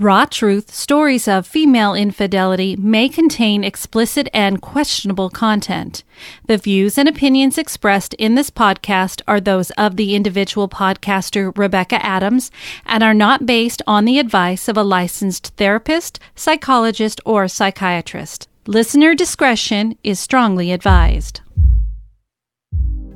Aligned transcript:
Raw 0.00 0.24
Truth 0.24 0.74
Stories 0.74 1.28
of 1.28 1.46
Female 1.46 1.92
Infidelity 1.94 2.74
may 2.74 3.06
contain 3.06 3.62
explicit 3.62 4.30
and 4.32 4.62
questionable 4.62 5.28
content. 5.28 6.04
The 6.46 6.56
views 6.56 6.96
and 6.96 7.06
opinions 7.06 7.58
expressed 7.58 8.14
in 8.14 8.34
this 8.34 8.48
podcast 8.48 9.20
are 9.28 9.40
those 9.40 9.72
of 9.72 9.96
the 9.96 10.14
individual 10.14 10.70
podcaster 10.70 11.54
Rebecca 11.54 12.02
Adams 12.02 12.50
and 12.86 13.02
are 13.02 13.12
not 13.12 13.44
based 13.44 13.82
on 13.86 14.06
the 14.06 14.18
advice 14.18 14.68
of 14.68 14.78
a 14.78 14.82
licensed 14.82 15.48
therapist, 15.58 16.18
psychologist, 16.34 17.20
or 17.26 17.46
psychiatrist. 17.46 18.48
Listener 18.66 19.14
discretion 19.14 19.98
is 20.02 20.18
strongly 20.18 20.72
advised. 20.72 21.42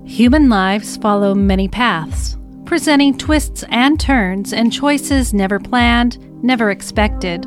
Human 0.05 0.51
lives 0.51 0.99
follow 0.99 1.35
many 1.35 1.67
paths, 1.67 2.37
presenting 2.67 3.17
twists 3.17 3.65
and 3.71 3.99
turns 3.99 4.53
and 4.53 4.71
choices 4.71 5.33
never 5.33 5.59
planned 5.59 6.19
never 6.45 6.71
expected. 6.71 7.43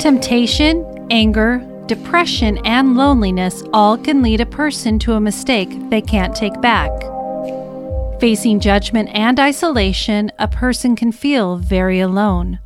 Temptation, 0.00 1.06
anger, 1.10 1.62
depression, 1.86 2.58
and 2.64 2.96
loneliness 2.96 3.62
all 3.72 3.96
can 3.96 4.22
lead 4.22 4.40
a 4.40 4.46
person 4.46 4.98
to 4.98 5.12
a 5.12 5.20
mistake 5.20 5.68
they 5.90 6.00
can't 6.00 6.34
take 6.34 6.60
back. 6.60 6.90
Facing 8.20 8.60
judgment 8.60 9.10
and 9.12 9.38
isolation, 9.38 10.32
a 10.38 10.48
person 10.48 10.96
can 10.96 11.12
feel 11.12 11.56
very 11.58 12.00
alone. 12.00 12.58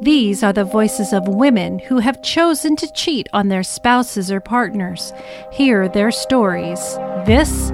These 0.00 0.42
are 0.42 0.52
the 0.52 0.64
voices 0.64 1.12
of 1.12 1.28
women 1.28 1.78
who 1.80 1.98
have 1.98 2.22
chosen 2.22 2.76
to 2.76 2.92
cheat 2.94 3.26
on 3.32 3.48
their 3.48 3.62
spouses 3.62 4.30
or 4.30 4.40
partners. 4.40 5.12
Hear 5.52 5.88
their 5.88 6.10
stories. 6.10 6.78
This 7.26 7.70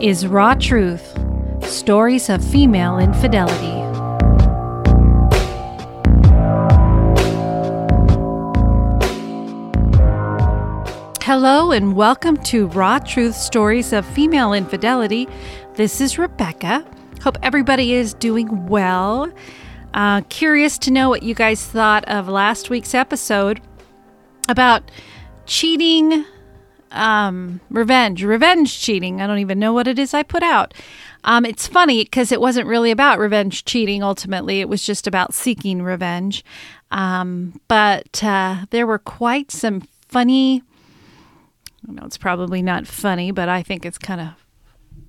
is 0.00 0.26
Raw 0.26 0.54
Truth 0.54 1.18
Stories 1.64 2.28
of 2.28 2.44
Female 2.44 2.98
Infidelity. 2.98 3.79
Hello, 11.32 11.70
and 11.70 11.94
welcome 11.94 12.36
to 12.38 12.66
Raw 12.66 12.98
Truth 12.98 13.36
Stories 13.36 13.92
of 13.92 14.04
Female 14.04 14.52
Infidelity. 14.52 15.28
This 15.74 16.00
is 16.00 16.18
Rebecca. 16.18 16.84
Hope 17.22 17.38
everybody 17.40 17.94
is 17.94 18.14
doing 18.14 18.66
well. 18.66 19.32
Uh, 19.94 20.22
curious 20.22 20.76
to 20.78 20.90
know 20.90 21.08
what 21.08 21.22
you 21.22 21.36
guys 21.36 21.64
thought 21.64 22.04
of 22.08 22.26
last 22.26 22.68
week's 22.68 22.96
episode 22.96 23.60
about 24.48 24.90
cheating, 25.46 26.24
um, 26.90 27.60
revenge, 27.70 28.24
revenge 28.24 28.80
cheating. 28.80 29.20
I 29.20 29.28
don't 29.28 29.38
even 29.38 29.60
know 29.60 29.72
what 29.72 29.86
it 29.86 30.00
is 30.00 30.12
I 30.12 30.24
put 30.24 30.42
out. 30.42 30.74
Um, 31.22 31.46
it's 31.46 31.68
funny 31.68 32.02
because 32.02 32.32
it 32.32 32.40
wasn't 32.40 32.66
really 32.66 32.90
about 32.90 33.20
revenge 33.20 33.64
cheating 33.64 34.02
ultimately, 34.02 34.60
it 34.60 34.68
was 34.68 34.84
just 34.84 35.06
about 35.06 35.32
seeking 35.32 35.82
revenge. 35.82 36.44
Um, 36.90 37.60
but 37.68 38.20
uh, 38.24 38.64
there 38.70 38.84
were 38.84 38.98
quite 38.98 39.52
some 39.52 39.82
funny 40.08 40.64
I 41.90 41.92
know 41.92 42.06
it's 42.06 42.18
probably 42.18 42.62
not 42.62 42.86
funny, 42.86 43.32
but 43.32 43.48
I 43.48 43.62
think 43.62 43.84
it's 43.84 43.98
kind 43.98 44.20
of 44.20 44.28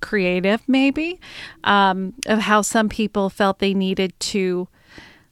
creative, 0.00 0.60
maybe, 0.68 1.20
um, 1.62 2.14
of 2.26 2.40
how 2.40 2.62
some 2.62 2.88
people 2.88 3.30
felt 3.30 3.60
they 3.60 3.72
needed 3.72 4.18
to 4.18 4.68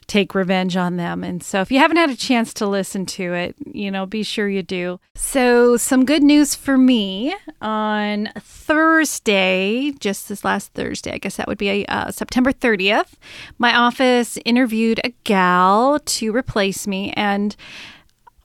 take 0.07 0.35
revenge 0.35 0.77
on 0.77 0.97
them. 0.97 1.23
And 1.23 1.43
so, 1.43 1.61
if 1.61 1.71
you 1.73 1.79
haven't 1.79 1.97
had 1.97 2.11
a 2.11 2.17
chance 2.17 2.55
to 2.55 2.67
listen 2.67 3.07
to 3.07 3.33
it, 3.33 3.57
you 3.73 3.91
know, 3.91 4.07
be 4.07 4.23
sure 4.23 4.49
you 4.49 4.63
do. 4.63 5.01
So, 5.15 5.77
some 5.77 6.05
good 6.05 6.23
news 6.23 6.55
for 6.55 6.79
me 6.79 7.35
on 7.61 8.31
Thursday, 8.39 9.93
just 9.99 10.29
this 10.29 10.45
last 10.45 10.73
Thursday, 10.73 11.13
I 11.13 11.19
guess 11.19 11.37
that 11.37 11.49
would 11.49 11.59
be 11.59 11.87
uh, 11.89 12.13
September 12.13 12.53
30th, 12.53 13.15
my 13.59 13.75
office 13.75 14.39
interviewed 14.45 15.01
a 15.03 15.11
gal 15.25 15.99
to 15.99 16.35
replace 16.35 16.87
me. 16.87 17.13
And 17.17 17.57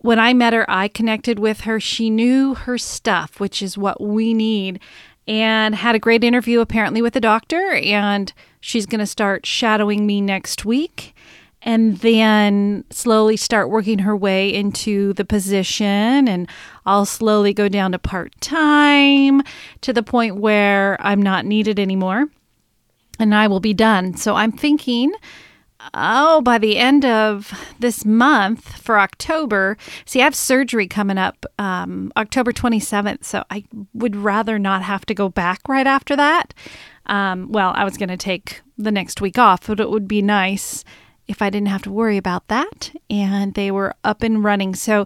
when 0.05 0.19
I 0.19 0.33
met 0.33 0.53
her, 0.53 0.69
I 0.69 0.87
connected 0.87 1.39
with 1.39 1.61
her. 1.61 1.79
She 1.79 2.11
knew 2.11 2.53
her 2.53 2.77
stuff, 2.77 3.39
which 3.39 3.63
is 3.63 3.75
what 3.77 3.99
we 3.99 4.35
need, 4.35 4.79
and 5.27 5.73
had 5.73 5.95
a 5.95 5.99
great 5.99 6.23
interview 6.23 6.59
apparently 6.59 7.01
with 7.01 7.13
the 7.13 7.19
doctor. 7.19 7.71
And 7.71 8.31
she's 8.59 8.85
going 8.85 8.99
to 8.99 9.07
start 9.07 9.47
shadowing 9.47 10.05
me 10.05 10.21
next 10.21 10.63
week 10.63 11.15
and 11.63 11.97
then 11.97 12.85
slowly 12.91 13.35
start 13.35 13.71
working 13.71 13.99
her 13.99 14.15
way 14.15 14.53
into 14.53 15.13
the 15.13 15.25
position. 15.25 16.27
And 16.27 16.47
I'll 16.85 17.07
slowly 17.07 17.51
go 17.51 17.67
down 17.67 17.91
to 17.93 17.99
part 17.99 18.39
time 18.41 19.41
to 19.81 19.91
the 19.91 20.03
point 20.03 20.35
where 20.35 20.97
I'm 20.99 21.21
not 21.21 21.45
needed 21.45 21.79
anymore 21.79 22.27
and 23.17 23.33
I 23.33 23.47
will 23.47 23.59
be 23.59 23.73
done. 23.73 24.15
So 24.15 24.35
I'm 24.35 24.51
thinking 24.51 25.11
oh, 25.93 26.41
by 26.41 26.57
the 26.57 26.77
end 26.77 27.05
of 27.05 27.51
this 27.79 28.05
month 28.05 28.77
for 28.81 28.99
October, 28.99 29.77
see, 30.05 30.21
I 30.21 30.25
have 30.25 30.35
surgery 30.35 30.87
coming 30.87 31.17
up 31.17 31.45
um, 31.59 32.11
October 32.17 32.51
27th. 32.51 33.23
So 33.23 33.43
I 33.49 33.63
would 33.93 34.15
rather 34.15 34.59
not 34.59 34.81
have 34.83 35.05
to 35.07 35.13
go 35.13 35.29
back 35.29 35.67
right 35.67 35.87
after 35.87 36.15
that. 36.15 36.53
Um, 37.07 37.51
well, 37.51 37.73
I 37.75 37.83
was 37.83 37.97
going 37.97 38.09
to 38.09 38.17
take 38.17 38.61
the 38.77 38.91
next 38.91 39.21
week 39.21 39.37
off, 39.37 39.67
but 39.67 39.79
it 39.79 39.89
would 39.89 40.07
be 40.07 40.21
nice 40.21 40.83
if 41.27 41.41
I 41.41 41.49
didn't 41.49 41.69
have 41.69 41.83
to 41.83 41.91
worry 41.91 42.17
about 42.17 42.47
that. 42.47 42.91
And 43.09 43.53
they 43.53 43.71
were 43.71 43.95
up 44.03 44.23
and 44.23 44.43
running. 44.43 44.75
So 44.75 45.05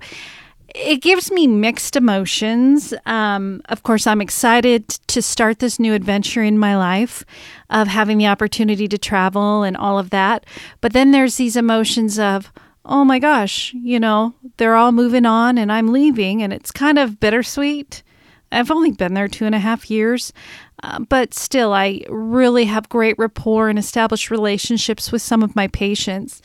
it 0.79 1.01
gives 1.01 1.31
me 1.31 1.45
mixed 1.45 1.95
emotions. 1.95 2.93
Um, 3.05 3.61
of 3.65 3.83
course, 3.83 4.07
I'm 4.07 4.21
excited 4.21 4.87
to 4.87 5.21
start 5.21 5.59
this 5.59 5.79
new 5.79 5.93
adventure 5.93 6.41
in 6.41 6.57
my 6.57 6.77
life 6.77 7.25
of 7.69 7.87
having 7.87 8.17
the 8.17 8.27
opportunity 8.27 8.87
to 8.87 8.97
travel 8.97 9.63
and 9.63 9.75
all 9.75 9.99
of 9.99 10.09
that. 10.11 10.45
But 10.79 10.93
then 10.93 11.11
there's 11.11 11.35
these 11.35 11.57
emotions 11.57 12.17
of, 12.17 12.51
oh 12.85 13.03
my 13.03 13.19
gosh, 13.19 13.73
you 13.73 13.99
know, 13.99 14.33
they're 14.57 14.75
all 14.75 14.91
moving 14.91 15.25
on 15.25 15.57
and 15.57 15.71
I'm 15.71 15.91
leaving, 15.91 16.41
and 16.41 16.53
it's 16.53 16.71
kind 16.71 16.97
of 16.97 17.19
bittersweet. 17.19 18.01
I've 18.51 18.71
only 18.71 18.91
been 18.91 19.13
there 19.13 19.27
two 19.27 19.45
and 19.45 19.53
a 19.53 19.59
half 19.59 19.91
years, 19.91 20.33
uh, 20.81 20.99
but 20.99 21.33
still, 21.33 21.73
I 21.73 22.01
really 22.09 22.65
have 22.65 22.89
great 22.89 23.19
rapport 23.19 23.69
and 23.69 23.77
established 23.77 24.31
relationships 24.31 25.11
with 25.11 25.21
some 25.21 25.43
of 25.43 25.55
my 25.55 25.67
patients 25.67 26.41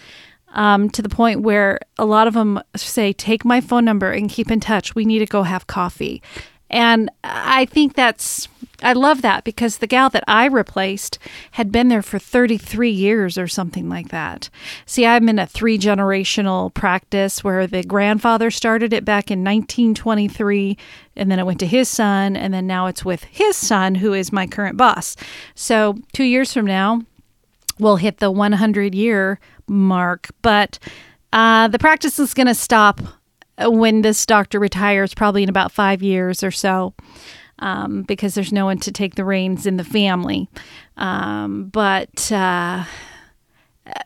um, 0.55 0.89
to 0.91 1.03
the 1.03 1.09
point 1.09 1.43
where 1.43 1.79
a 1.99 2.05
lot 2.05 2.27
of 2.27 2.35
them 2.35 2.61
say, 2.75 3.13
Take 3.13 3.45
my 3.45 3.61
phone 3.61 3.85
number 3.85 4.11
and 4.11 4.31
keep 4.31 4.51
in 4.51 4.61
touch. 4.61 4.95
We 4.95 5.05
need 5.05 5.19
to 5.19 5.27
go 5.27 5.43
have 5.43 5.67
coffee. 5.67 6.23
And 6.71 7.11
I 7.23 7.67
think 7.67 7.95
that's, 7.95 8.49
I 8.83 8.95
love 8.95 9.23
that 9.23 9.45
because 9.45 9.79
the 9.79 9.87
gal 9.87 10.09
that 10.11 10.25
I 10.27 10.47
replaced 10.47 11.19
had 11.53 11.71
been 11.71 11.89
there 11.89 12.03
for 12.03 12.19
33 12.19 12.91
years 12.91 13.39
or 13.39 13.47
something 13.47 13.89
like 13.89 14.09
that. 14.09 14.51
See, 14.87 15.07
I'm 15.07 15.29
in 15.29 15.39
a 15.39 15.47
three 15.47 15.79
generational 15.79 16.75
practice 16.75 17.45
where 17.45 17.67
the 17.67 17.85
grandfather 17.85 18.51
started 18.51 18.93
it 18.93 19.05
back 19.05 19.31
in 19.31 19.45
1923, 19.45 20.77
and 21.15 21.31
then 21.31 21.39
it 21.39 21.47
went 21.47 21.61
to 21.61 21.67
his 21.67 21.89
son, 21.89 22.35
and 22.35 22.53
then 22.53 22.67
now 22.67 22.87
it's 22.87 23.05
with 23.05 23.23
his 23.25 23.57
son, 23.57 23.95
who 23.97 24.13
is 24.13 24.33
my 24.33 24.47
current 24.47 24.77
boss. 24.77 25.15
So, 25.55 25.99
two 26.13 26.25
years 26.25 26.53
from 26.53 26.67
now, 26.67 27.03
we'll 27.79 27.97
hit 27.97 28.19
the 28.19 28.31
100 28.31 28.95
year 28.95 29.39
mark. 29.69 30.29
But 30.43 30.79
uh, 31.33 31.69
the 31.69 31.79
practice 31.79 32.19
is 32.19 32.35
going 32.35 32.47
to 32.47 32.55
stop 32.55 33.01
when 33.59 34.03
this 34.03 34.25
doctor 34.27 34.59
retires, 34.59 35.15
probably 35.15 35.43
in 35.43 35.49
about 35.49 35.73
five 35.73 36.03
years 36.03 36.43
or 36.43 36.51
so, 36.51 36.95
um, 37.61 38.03
because 38.03 38.35
there's 38.35 38.53
no 38.53 38.65
one 38.65 38.79
to 38.79 38.93
take 38.93 39.15
the 39.15 39.25
reins 39.25 39.67
in 39.67 39.77
the 39.77 39.85
family. 39.85 40.49
Um, 40.97 41.67
but 41.67 42.31
uh, 42.33 42.85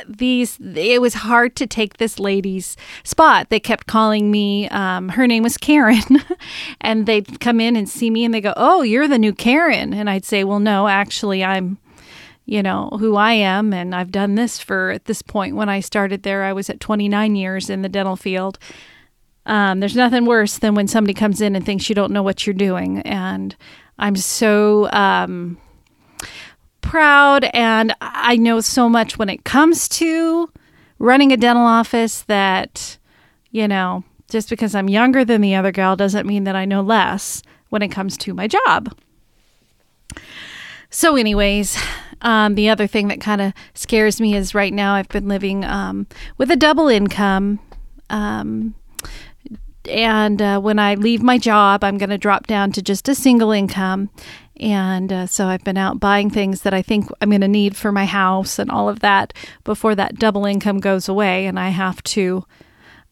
these, 0.09 0.59
it 0.61 1.01
was 1.01 1.15
hard 1.15 1.57
to 1.57 1.67
take 1.67 1.97
this 1.97 2.19
lady's 2.19 2.77
spot. 3.05 3.49
They 3.49 3.61
kept 3.61 3.87
calling 3.87 4.31
me. 4.31 4.69
Um, 4.69 5.11
her 5.11 5.27
name 5.27 5.43
was 5.43 5.57
Karen, 5.57 6.23
and 6.81 7.07
they'd 7.07 7.41
come 7.41 7.61
in 7.61 7.77
and 7.77 7.89
see 7.89 8.11
me, 8.11 8.25
and 8.25 8.35
they 8.35 8.41
go, 8.41 8.55
"Oh, 8.57 8.83
you're 8.83 9.09
the 9.09 9.19
new 9.19 9.33
Karen," 9.33 9.95
and 9.95 10.11
I'd 10.11 10.25
say, 10.25 10.45
"Well, 10.45 10.61
no, 10.61 10.89
actually, 10.89 11.45
I'm." 11.45 11.79
You 12.49 12.63
know, 12.63 12.89
who 12.99 13.15
I 13.17 13.33
am. 13.33 13.75
And 13.75 13.95
I've 13.95 14.11
done 14.11 14.35
this 14.35 14.59
for, 14.59 14.91
at 14.91 15.05
this 15.05 15.21
point, 15.21 15.55
when 15.55 15.69
I 15.69 15.81
started 15.81 16.23
there, 16.23 16.45
I 16.45 16.55
was 16.55 16.71
at 16.71 16.81
29 16.81 17.37
years 17.37 17.69
in 17.69 17.83
the 17.83 17.91
dental 17.91 18.17
field. 18.17 18.59
Um, 19.45 19.81
there's 19.81 19.95
nothing 19.95 20.25
worse 20.25 20.57
than 20.57 20.75
when 20.75 20.89
somebody 20.89 21.13
comes 21.13 21.43
in 21.43 21.55
and 21.55 21.65
thinks 21.65 21.91
you 21.91 21.95
don't 21.95 22.11
know 22.11 22.23
what 22.23 22.47
you're 22.47 22.55
doing. 22.55 23.01
And 23.01 23.55
I'm 23.99 24.17
so 24.17 24.91
um, 24.93 25.59
proud 26.81 27.45
and 27.53 27.95
I 28.01 28.37
know 28.37 28.61
so 28.61 28.89
much 28.89 29.19
when 29.19 29.29
it 29.29 29.45
comes 29.45 29.87
to 29.91 30.51
running 30.99 31.33
a 31.33 31.37
dental 31.37 31.67
office 31.67 32.23
that, 32.23 32.97
you 33.51 33.69
know, 33.69 34.05
just 34.31 34.49
because 34.49 34.75
I'm 34.75 34.89
younger 34.89 35.23
than 35.23 35.43
the 35.43 35.55
other 35.55 35.71
gal 35.71 35.97
doesn't 35.97 36.27
mean 36.27 36.45
that 36.45 36.57
I 36.57 36.65
know 36.65 36.81
less 36.81 37.43
when 37.69 37.83
it 37.83 37.89
comes 37.89 38.17
to 38.19 38.33
my 38.33 38.47
job. 38.47 38.99
So, 40.89 41.17
anyways, 41.17 41.77
um, 42.23 42.55
the 42.55 42.69
other 42.69 42.87
thing 42.87 43.09
that 43.09 43.21
kind 43.21 43.41
of 43.41 43.53
scares 43.75 44.21
me 44.21 44.35
is 44.35 44.55
right 44.55 44.73
now 44.73 44.95
I've 44.95 45.09
been 45.09 45.29
living 45.29 45.65
um, 45.65 46.07
with 46.37 46.51
a 46.51 46.57
double 46.57 46.89
income. 46.89 47.61
Um, 48.11 48.75
and 49.89 50.43
uh, 50.43 50.61
when 50.61 50.79
I 50.79 50.95
leave 50.95 51.23
my 51.23 51.39
job, 51.39 51.83
I'm 51.83 51.99
going 51.99 52.11
to 52.11 52.19
drop 52.19 52.47
down 52.47 52.73
to 52.73 52.83
just 52.83 53.09
a 53.09 53.15
single 53.15 53.53
income. 53.53 54.11
And 54.61 55.13
uh, 55.13 55.27
so 55.27 55.47
I've 55.47 55.65
been 55.65 55.79
out 55.79 56.01
buying 56.01 56.31
things 56.31 56.63
that 56.63 56.75
I 56.75 56.83
think 56.83 57.09
I'm 57.21 57.31
going 57.31 57.41
to 57.41 57.49
need 57.49 57.77
for 57.77 57.93
my 57.93 58.05
house 58.05 58.59
and 58.59 58.71
all 58.71 58.89
of 58.89 59.01
that 59.01 59.33
before 59.65 59.95
that 59.95 60.19
double 60.19 60.45
income 60.45 60.81
goes 60.81 61.09
away. 61.09 61.47
And 61.47 61.59
I 61.59 61.69
have 61.69 62.03
to 62.05 62.45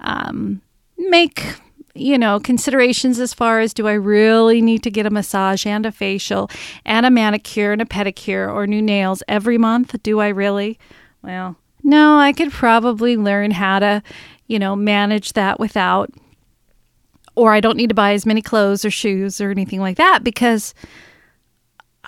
um, 0.01 0.61
make, 0.99 1.55
you 1.97 2.19
know, 2.19 2.39
considerations 2.39 3.19
as 3.19 3.35
far 3.35 3.61
as 3.61 3.75
do 3.75 3.89
I 3.89 3.95
really 3.95 4.61
need 4.61 4.83
to 4.85 4.91
get 4.91 5.07
a 5.07 5.11
massage 5.11 5.67
and 5.67 5.87
a 5.87 5.93
facial 5.93 6.51
and 6.85 7.07
a 7.07 7.11
manicure 7.11 7.73
and 7.73 7.83
a 7.83 7.87
pedicure 7.87 8.53
or 8.53 8.67
new 8.67 8.83
nails 8.83 9.23
every 9.29 9.59
month? 9.59 10.01
Do 10.03 10.21
I 10.21 10.29
really? 10.29 10.79
Well, 11.23 11.57
no, 11.83 12.19
I 12.19 12.33
could 12.33 12.53
probably 12.53 13.17
learn 13.17 13.53
how 13.53 13.79
to, 13.79 14.03
you 14.47 14.59
know, 14.59 14.77
manage 14.77 15.33
that 15.35 15.59
without. 15.59 16.11
Or 17.35 17.53
I 17.53 17.61
don't 17.61 17.77
need 17.77 17.89
to 17.89 17.95
buy 17.95 18.15
as 18.15 18.25
many 18.25 18.41
clothes 18.41 18.85
or 18.85 18.91
shoes 18.91 19.41
or 19.41 19.51
anything 19.51 19.81
like 19.81 19.99
that 19.99 20.25
because 20.25 20.75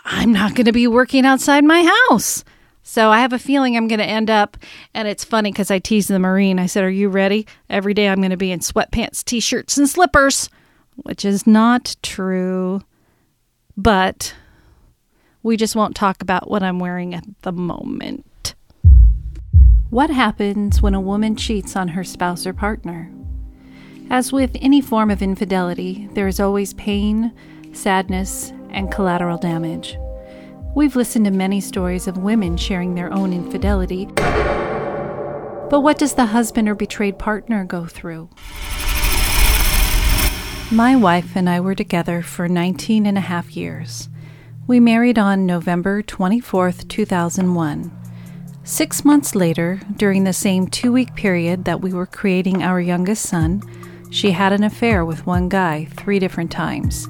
I'm 0.05 0.33
not 0.33 0.55
going 0.55 0.65
to 0.67 0.73
be 0.73 0.87
working 0.87 1.27
outside 1.27 1.65
my 1.65 1.83
house. 2.09 2.45
So 2.89 3.11
I 3.11 3.21
have 3.21 3.35
a 3.35 3.39
feeling 3.39 3.77
I'm 3.77 3.87
going 3.87 3.99
to 3.99 4.05
end 4.07 4.31
up, 4.31 4.57
and 4.95 5.07
it's 5.07 5.23
funny 5.23 5.53
because 5.53 5.71
I 5.71 5.79
teased 5.79 6.09
the 6.09 6.19
Marine. 6.19 6.59
I 6.59 6.65
said, 6.65 6.85
Are 6.85 6.91
you 6.91 7.11
ready? 7.11 7.47
Every 7.69 7.93
day 7.93 8.09
I'm 8.09 8.17
going 8.17 8.31
to 8.31 8.39
be 8.39 8.51
in 8.51 8.61
sweatpants, 8.61 9.23
t 9.23 9.41
shirts, 9.41 9.77
and 9.77 9.87
slippers, 9.87 10.49
which 10.97 11.23
is 11.23 11.47
not 11.47 11.97
true. 12.03 12.81
But 13.77 14.35
we 15.43 15.59
just 15.59 15.77
won't 15.77 15.97
talk 15.97 16.23
about 16.23 16.51
what 16.51 16.63
I'm 16.63 16.79
wearing 16.79 17.15
at 17.15 17.27
the 17.43 17.53
moment. 17.53 18.55
What 19.91 20.09
happens 20.09 20.81
when 20.81 20.95
a 20.95 21.01
woman 21.01 21.37
cheats 21.37 21.77
on 21.77 21.89
her 21.89 22.05
spouse 22.05 22.47
or 22.47 22.55
partner? 22.55 23.13
As 24.09 24.33
with 24.33 24.57
any 24.63 24.81
form 24.81 25.11
of 25.11 25.21
infidelity, 25.21 26.09
there 26.15 26.27
is 26.27 26.41
always 26.41 26.73
pain, 26.73 27.35
sadness, 27.75 28.51
and 28.71 28.91
collateral 28.91 29.37
damage. 29.37 29.99
We've 30.79 30.95
listened 30.95 31.25
to 31.25 31.33
many 31.33 31.61
stories 31.61 32.07
of 32.07 32.19
women 32.19 32.57
sharing 32.57 32.95
their 32.95 33.13
own 33.13 33.33
infidelity. 33.33 34.07
But 34.15 35.81
what 35.81 35.99
does 35.99 36.15
the 36.15 36.27
husband 36.27 36.69
or 36.69 36.77
betrayed 36.77 37.19
partner 37.19 37.65
go 37.65 37.87
through? 37.87 38.31
My 40.71 40.95
wife 40.95 41.35
and 41.35 41.51
I 41.51 41.59
were 41.59 41.75
together 41.75 42.23
for 42.23 42.47
19 42.47 43.07
and 43.07 43.19
a 43.19 43.23
half 43.23 43.57
years. 43.57 44.09
We 44.69 44.79
married 44.79 45.19
on 45.19 45.47
November 45.47 46.01
24, 46.01 46.71
2001. 46.71 47.91
Six 48.63 49.05
months 49.05 49.35
later, 49.35 49.81
during 49.97 50.23
the 50.23 50.33
same 50.33 50.69
two 50.69 50.93
week 50.93 51.17
period 51.17 51.65
that 51.65 51.81
we 51.81 51.93
were 51.93 52.07
creating 52.07 52.63
our 52.63 52.81
youngest 52.81 53.27
son, 53.29 53.65
she 54.13 54.31
had 54.31 54.53
an 54.53 54.63
affair 54.63 55.05
with 55.05 55.27
one 55.27 55.49
guy 55.49 55.87
three 55.97 56.21
different 56.21 56.53
times. 56.53 57.09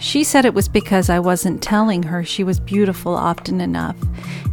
She 0.00 0.24
said 0.24 0.44
it 0.44 0.54
was 0.54 0.68
because 0.68 1.08
I 1.08 1.18
wasn't 1.20 1.62
telling 1.62 2.02
her 2.04 2.24
she 2.24 2.44
was 2.44 2.58
beautiful 2.60 3.14
often 3.14 3.60
enough, 3.60 3.96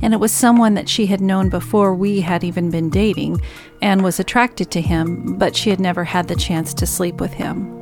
and 0.02 0.14
it 0.14 0.20
was 0.20 0.32
someone 0.32 0.76
that 0.76 0.90
she 0.90 1.08
had 1.08 1.20
known 1.20 1.50
before 1.50 1.94
we 1.94 2.22
had 2.22 2.44
even 2.44 2.70
been 2.70 2.90
dating 2.90 3.42
and 3.82 4.04
was 4.04 4.20
attracted 4.20 4.72
to 4.72 4.82
him, 4.82 5.38
but 5.38 5.56
she 5.56 5.70
had 5.70 5.80
never 5.80 6.04
had 6.04 6.28
the 6.28 6.36
chance 6.36 6.74
to 6.76 6.86
sleep 6.86 7.20
with 7.20 7.34
him. 7.34 7.78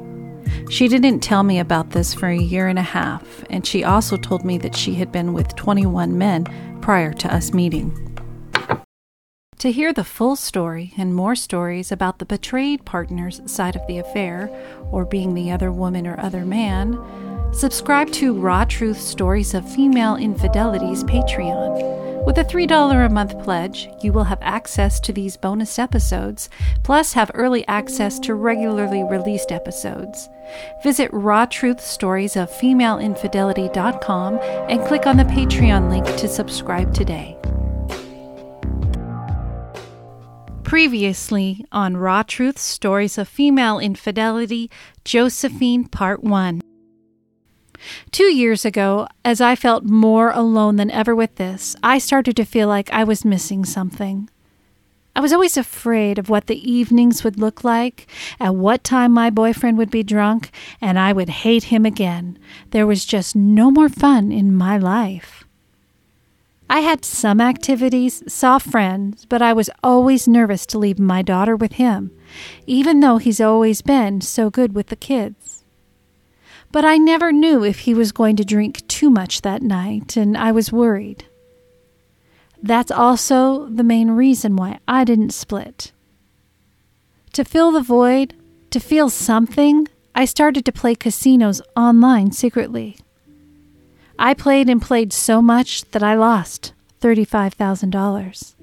She 0.69 0.88
didn't 0.88 1.19
tell 1.19 1.44
me 1.44 1.59
about 1.59 1.91
this 1.91 2.13
for 2.13 2.27
a 2.27 2.38
year 2.38 2.67
and 2.67 2.79
a 2.79 2.83
half, 2.83 3.44
and 3.50 3.65
she 3.65 3.83
also 3.83 4.17
told 4.17 4.45
me 4.45 4.57
that 4.59 4.75
she 4.75 4.95
had 4.95 5.11
been 5.11 5.33
with 5.33 5.56
21 5.56 6.17
men 6.17 6.45
prior 6.81 7.11
to 7.13 7.33
us 7.33 7.53
meeting. 7.53 8.06
To 9.59 9.71
hear 9.73 9.91
the 9.91 10.06
full 10.06 10.38
story 10.38 10.94
and 10.97 11.13
more 11.13 11.35
stories 11.35 11.91
about 11.91 12.19
the 12.19 12.25
betrayed 12.25 12.85
partner's 12.85 13.41
side 13.45 13.75
of 13.75 13.85
the 13.88 13.97
affair, 13.97 14.50
or 14.91 15.03
being 15.03 15.33
the 15.33 15.51
other 15.51 15.71
woman 15.71 16.07
or 16.07 16.17
other 16.19 16.45
man, 16.45 16.97
Subscribe 17.51 18.12
to 18.12 18.34
Raw 18.34 18.63
Truth 18.63 19.01
Stories 19.01 19.54
of 19.54 19.69
Female 19.69 20.16
Infidelities 20.16 21.04
Patreon. 21.04 22.25
With 22.25 22.38
a 22.38 22.44
$3 22.44 23.06
a 23.06 23.10
month 23.10 23.38
pledge, 23.44 23.90
you 24.01 24.13
will 24.13 24.24
have 24.24 24.38
access 24.42 25.00
to 25.01 25.12
these 25.12 25.36
bonus 25.36 25.80
episodes, 25.80 26.50
plus 26.84 27.12
have 27.13 27.31
early 27.34 27.68
access 27.68 28.19
to 28.19 28.36
regularly 28.36 29.04
released 29.04 29.51
episodes. 29.51 30.30
Visit 30.84 31.10
Raw 31.12 31.46
Truth 31.46 31.81
Stories 31.81 32.36
of 32.36 32.56
Female 32.56 33.00
Infidelity.com 33.00 34.40
and 34.69 34.86
click 34.86 35.07
on 35.07 35.18
the 35.18 35.24
Patreon 35.24 35.90
link 35.90 36.06
to 36.18 36.28
subscribe 36.28 36.94
today. 36.94 37.36
Previously 40.63 41.66
on 41.72 41.98
Raw 41.98 42.22
Truth 42.22 42.60
Stories 42.60 43.18
of 43.18 43.28
Female 43.28 43.80
Infidelity, 43.80 44.69
Josephine 45.04 45.86
Part 45.86 46.24
1. 46.24 46.62
Two 48.12 48.26
years 48.26 48.66
ago, 48.66 49.08
as 49.24 49.42
I 49.42 49.56
felt 49.56 49.84
more 49.84 50.31
alone 50.31 50.76
than 50.76 50.92
ever 50.92 51.16
with 51.16 51.36
this, 51.36 51.76
I 51.81 51.98
started 51.98 52.36
to 52.38 52.46
feel 52.46 52.68
like 52.68 52.92
I 52.92 53.04
was 53.04 53.26
missing 53.26 53.66
something. 53.66 54.30
I 55.16 55.22
was 55.22 55.34
always 55.34 55.58
afraid 55.58 56.18
of 56.18 56.30
what 56.30 56.48
the 56.48 56.72
evenings 56.72 57.24
would 57.24 57.40
look 57.40 57.64
like, 57.64 58.08
at 58.40 58.56
what 58.56 58.84
time 58.84 59.12
my 59.12 59.30
boyfriend 59.30 59.78
would 59.78 59.92
be 59.92 60.04
drunk, 60.04 60.52
and 60.80 60.98
I 60.98 61.14
would 61.14 61.30
hate 61.30 61.66
him 61.66 61.86
again. 61.86 62.38
There 62.72 62.88
was 62.88 63.06
just 63.06 63.36
no 63.36 63.72
more 63.72 63.90
fun 63.90 64.31
in 64.31 64.56
my 64.56 64.78
life. 64.78 65.44
I 66.70 66.81
had 66.81 67.04
some 67.04 67.42
activities, 67.42 68.24
saw 68.31 68.60
friends, 68.60 69.26
but 69.26 69.42
I 69.42 69.54
was 69.54 69.72
always 69.84 70.28
nervous 70.28 70.68
to 70.68 70.78
leave 70.78 71.00
my 71.00 71.24
daughter 71.24 71.56
with 71.56 71.74
him, 71.74 72.12
even 72.68 73.00
though 73.00 73.18
he's 73.18 73.42
always 73.42 73.81
been 73.81 74.22
so 74.22 74.52
good 74.52 74.76
with 74.76 74.88
the 74.88 74.96
kids. 74.96 75.58
But 76.71 76.86
I 76.86 76.98
never 76.98 77.31
knew 77.31 77.63
if 77.63 77.80
he 77.80 77.94
was 77.94 78.12
going 78.12 78.36
to 78.36 78.45
drink 78.45 78.88
too 78.88 79.10
much 79.10 79.42
that 79.42 79.62
night, 79.62 80.16
and 80.16 80.38
I 80.38 80.51
was 80.51 80.71
worried. 80.71 81.25
That's 82.62 82.92
also 82.92 83.68
the 83.68 83.83
main 83.83 84.12
reason 84.12 84.56
why 84.56 84.80
I 84.88 85.04
didn't 85.04 85.31
split. 85.31 85.92
To 87.33 87.44
fill 87.44 87.71
the 87.71 87.81
void, 87.81 88.36
to 88.71 88.80
feel 88.80 89.10
something, 89.10 89.88
I 90.13 90.25
started 90.25 90.66
to 90.66 90.71
play 90.71 90.95
casinos 90.95 91.62
online 91.75 92.31
secretly. 92.31 92.98
I 94.18 94.33
played 94.33 94.69
and 94.69 94.81
played 94.81 95.13
so 95.13 95.42
much 95.42 95.89
that 95.92 96.04
I 96.04 96.16
lost 96.16 96.74
$35,000. 97.01 98.56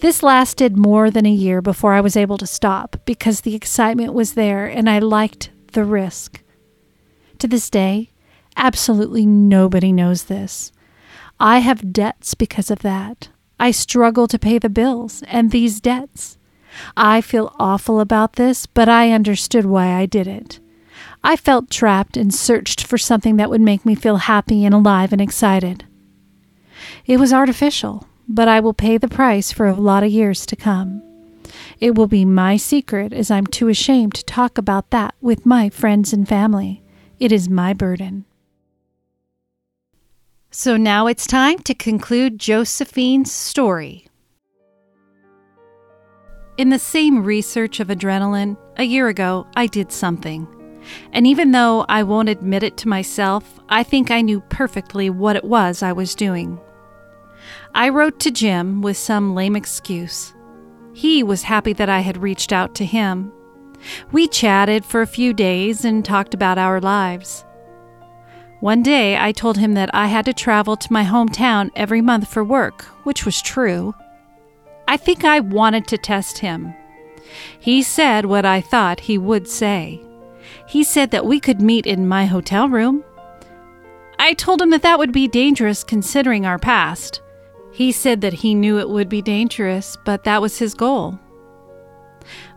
This 0.00 0.22
lasted 0.22 0.76
more 0.76 1.10
than 1.10 1.24
a 1.24 1.30
year 1.30 1.62
before 1.62 1.92
I 1.92 2.00
was 2.00 2.16
able 2.16 2.36
to 2.38 2.46
stop 2.46 2.96
because 3.04 3.42
the 3.42 3.54
excitement 3.54 4.12
was 4.12 4.34
there 4.34 4.66
and 4.66 4.90
I 4.90 4.98
liked 4.98 5.50
the 5.72 5.84
risk. 5.84 6.42
To 7.38 7.48
this 7.48 7.70
day, 7.70 8.10
absolutely 8.56 9.26
nobody 9.26 9.92
knows 9.92 10.24
this. 10.24 10.72
I 11.40 11.58
have 11.58 11.92
debts 11.92 12.34
because 12.34 12.70
of 12.70 12.80
that. 12.80 13.28
I 13.58 13.70
struggle 13.70 14.26
to 14.28 14.38
pay 14.38 14.58
the 14.58 14.68
bills 14.68 15.22
and 15.28 15.50
these 15.50 15.80
debts. 15.80 16.38
I 16.96 17.20
feel 17.20 17.54
awful 17.58 18.00
about 18.00 18.34
this, 18.34 18.66
but 18.66 18.88
I 18.88 19.12
understood 19.12 19.66
why 19.66 19.92
I 19.92 20.06
did 20.06 20.26
it. 20.26 20.60
I 21.24 21.36
felt 21.36 21.70
trapped 21.70 22.16
and 22.16 22.34
searched 22.34 22.84
for 22.86 22.98
something 22.98 23.36
that 23.36 23.50
would 23.50 23.60
make 23.60 23.84
me 23.86 23.94
feel 23.94 24.16
happy 24.16 24.64
and 24.64 24.74
alive 24.74 25.12
and 25.12 25.20
excited. 25.20 25.84
It 27.06 27.18
was 27.18 27.32
artificial, 27.32 28.08
but 28.28 28.48
I 28.48 28.60
will 28.60 28.74
pay 28.74 28.98
the 28.98 29.08
price 29.08 29.52
for 29.52 29.66
a 29.66 29.74
lot 29.74 30.02
of 30.02 30.10
years 30.10 30.46
to 30.46 30.56
come. 30.56 31.02
It 31.78 31.94
will 31.94 32.06
be 32.06 32.24
my 32.24 32.56
secret 32.56 33.12
as 33.12 33.30
I'm 33.30 33.46
too 33.46 33.68
ashamed 33.68 34.14
to 34.14 34.24
talk 34.24 34.58
about 34.58 34.90
that 34.90 35.14
with 35.20 35.46
my 35.46 35.68
friends 35.68 36.12
and 36.12 36.28
family. 36.28 36.82
It 37.22 37.30
is 37.30 37.48
my 37.48 37.72
burden. 37.72 38.24
So 40.50 40.76
now 40.76 41.06
it's 41.06 41.24
time 41.24 41.60
to 41.60 41.72
conclude 41.72 42.40
Josephine's 42.40 43.30
story. 43.30 44.08
In 46.56 46.70
the 46.70 46.80
same 46.80 47.22
research 47.22 47.78
of 47.78 47.86
adrenaline, 47.86 48.56
a 48.76 48.82
year 48.82 49.06
ago, 49.06 49.46
I 49.54 49.68
did 49.68 49.92
something. 49.92 50.48
And 51.12 51.24
even 51.24 51.52
though 51.52 51.86
I 51.88 52.02
won't 52.02 52.28
admit 52.28 52.64
it 52.64 52.76
to 52.78 52.88
myself, 52.88 53.60
I 53.68 53.84
think 53.84 54.10
I 54.10 54.20
knew 54.20 54.40
perfectly 54.48 55.08
what 55.08 55.36
it 55.36 55.44
was 55.44 55.80
I 55.80 55.92
was 55.92 56.16
doing. 56.16 56.58
I 57.72 57.90
wrote 57.90 58.18
to 58.18 58.32
Jim 58.32 58.82
with 58.82 58.96
some 58.96 59.36
lame 59.36 59.54
excuse. 59.54 60.34
He 60.92 61.22
was 61.22 61.44
happy 61.44 61.72
that 61.74 61.88
I 61.88 62.00
had 62.00 62.16
reached 62.16 62.52
out 62.52 62.74
to 62.74 62.84
him, 62.84 63.32
we 64.10 64.28
chatted 64.28 64.84
for 64.84 65.02
a 65.02 65.06
few 65.06 65.32
days 65.32 65.84
and 65.84 66.04
talked 66.04 66.34
about 66.34 66.58
our 66.58 66.80
lives. 66.80 67.44
One 68.60 68.82
day 68.82 69.16
I 69.16 69.32
told 69.32 69.58
him 69.58 69.74
that 69.74 69.90
I 69.92 70.06
had 70.06 70.24
to 70.26 70.32
travel 70.32 70.76
to 70.76 70.92
my 70.92 71.04
hometown 71.04 71.70
every 71.74 72.00
month 72.00 72.28
for 72.28 72.44
work, 72.44 72.82
which 73.04 73.24
was 73.24 73.42
true. 73.42 73.94
I 74.86 74.96
think 74.96 75.24
I 75.24 75.40
wanted 75.40 75.88
to 75.88 75.98
test 75.98 76.38
him. 76.38 76.74
He 77.58 77.82
said 77.82 78.26
what 78.26 78.44
I 78.44 78.60
thought 78.60 79.00
he 79.00 79.18
would 79.18 79.48
say. 79.48 80.00
He 80.68 80.84
said 80.84 81.10
that 81.10 81.26
we 81.26 81.40
could 81.40 81.60
meet 81.60 81.86
in 81.86 82.06
my 82.06 82.26
hotel 82.26 82.68
room. 82.68 83.04
I 84.18 84.34
told 84.34 84.62
him 84.62 84.70
that 84.70 84.82
that 84.82 84.98
would 84.98 85.12
be 85.12 85.26
dangerous 85.26 85.82
considering 85.82 86.46
our 86.46 86.58
past. 86.58 87.20
He 87.72 87.90
said 87.90 88.20
that 88.20 88.32
he 88.32 88.54
knew 88.54 88.78
it 88.78 88.88
would 88.88 89.08
be 89.08 89.22
dangerous, 89.22 89.96
but 90.04 90.24
that 90.24 90.40
was 90.40 90.58
his 90.58 90.74
goal. 90.74 91.18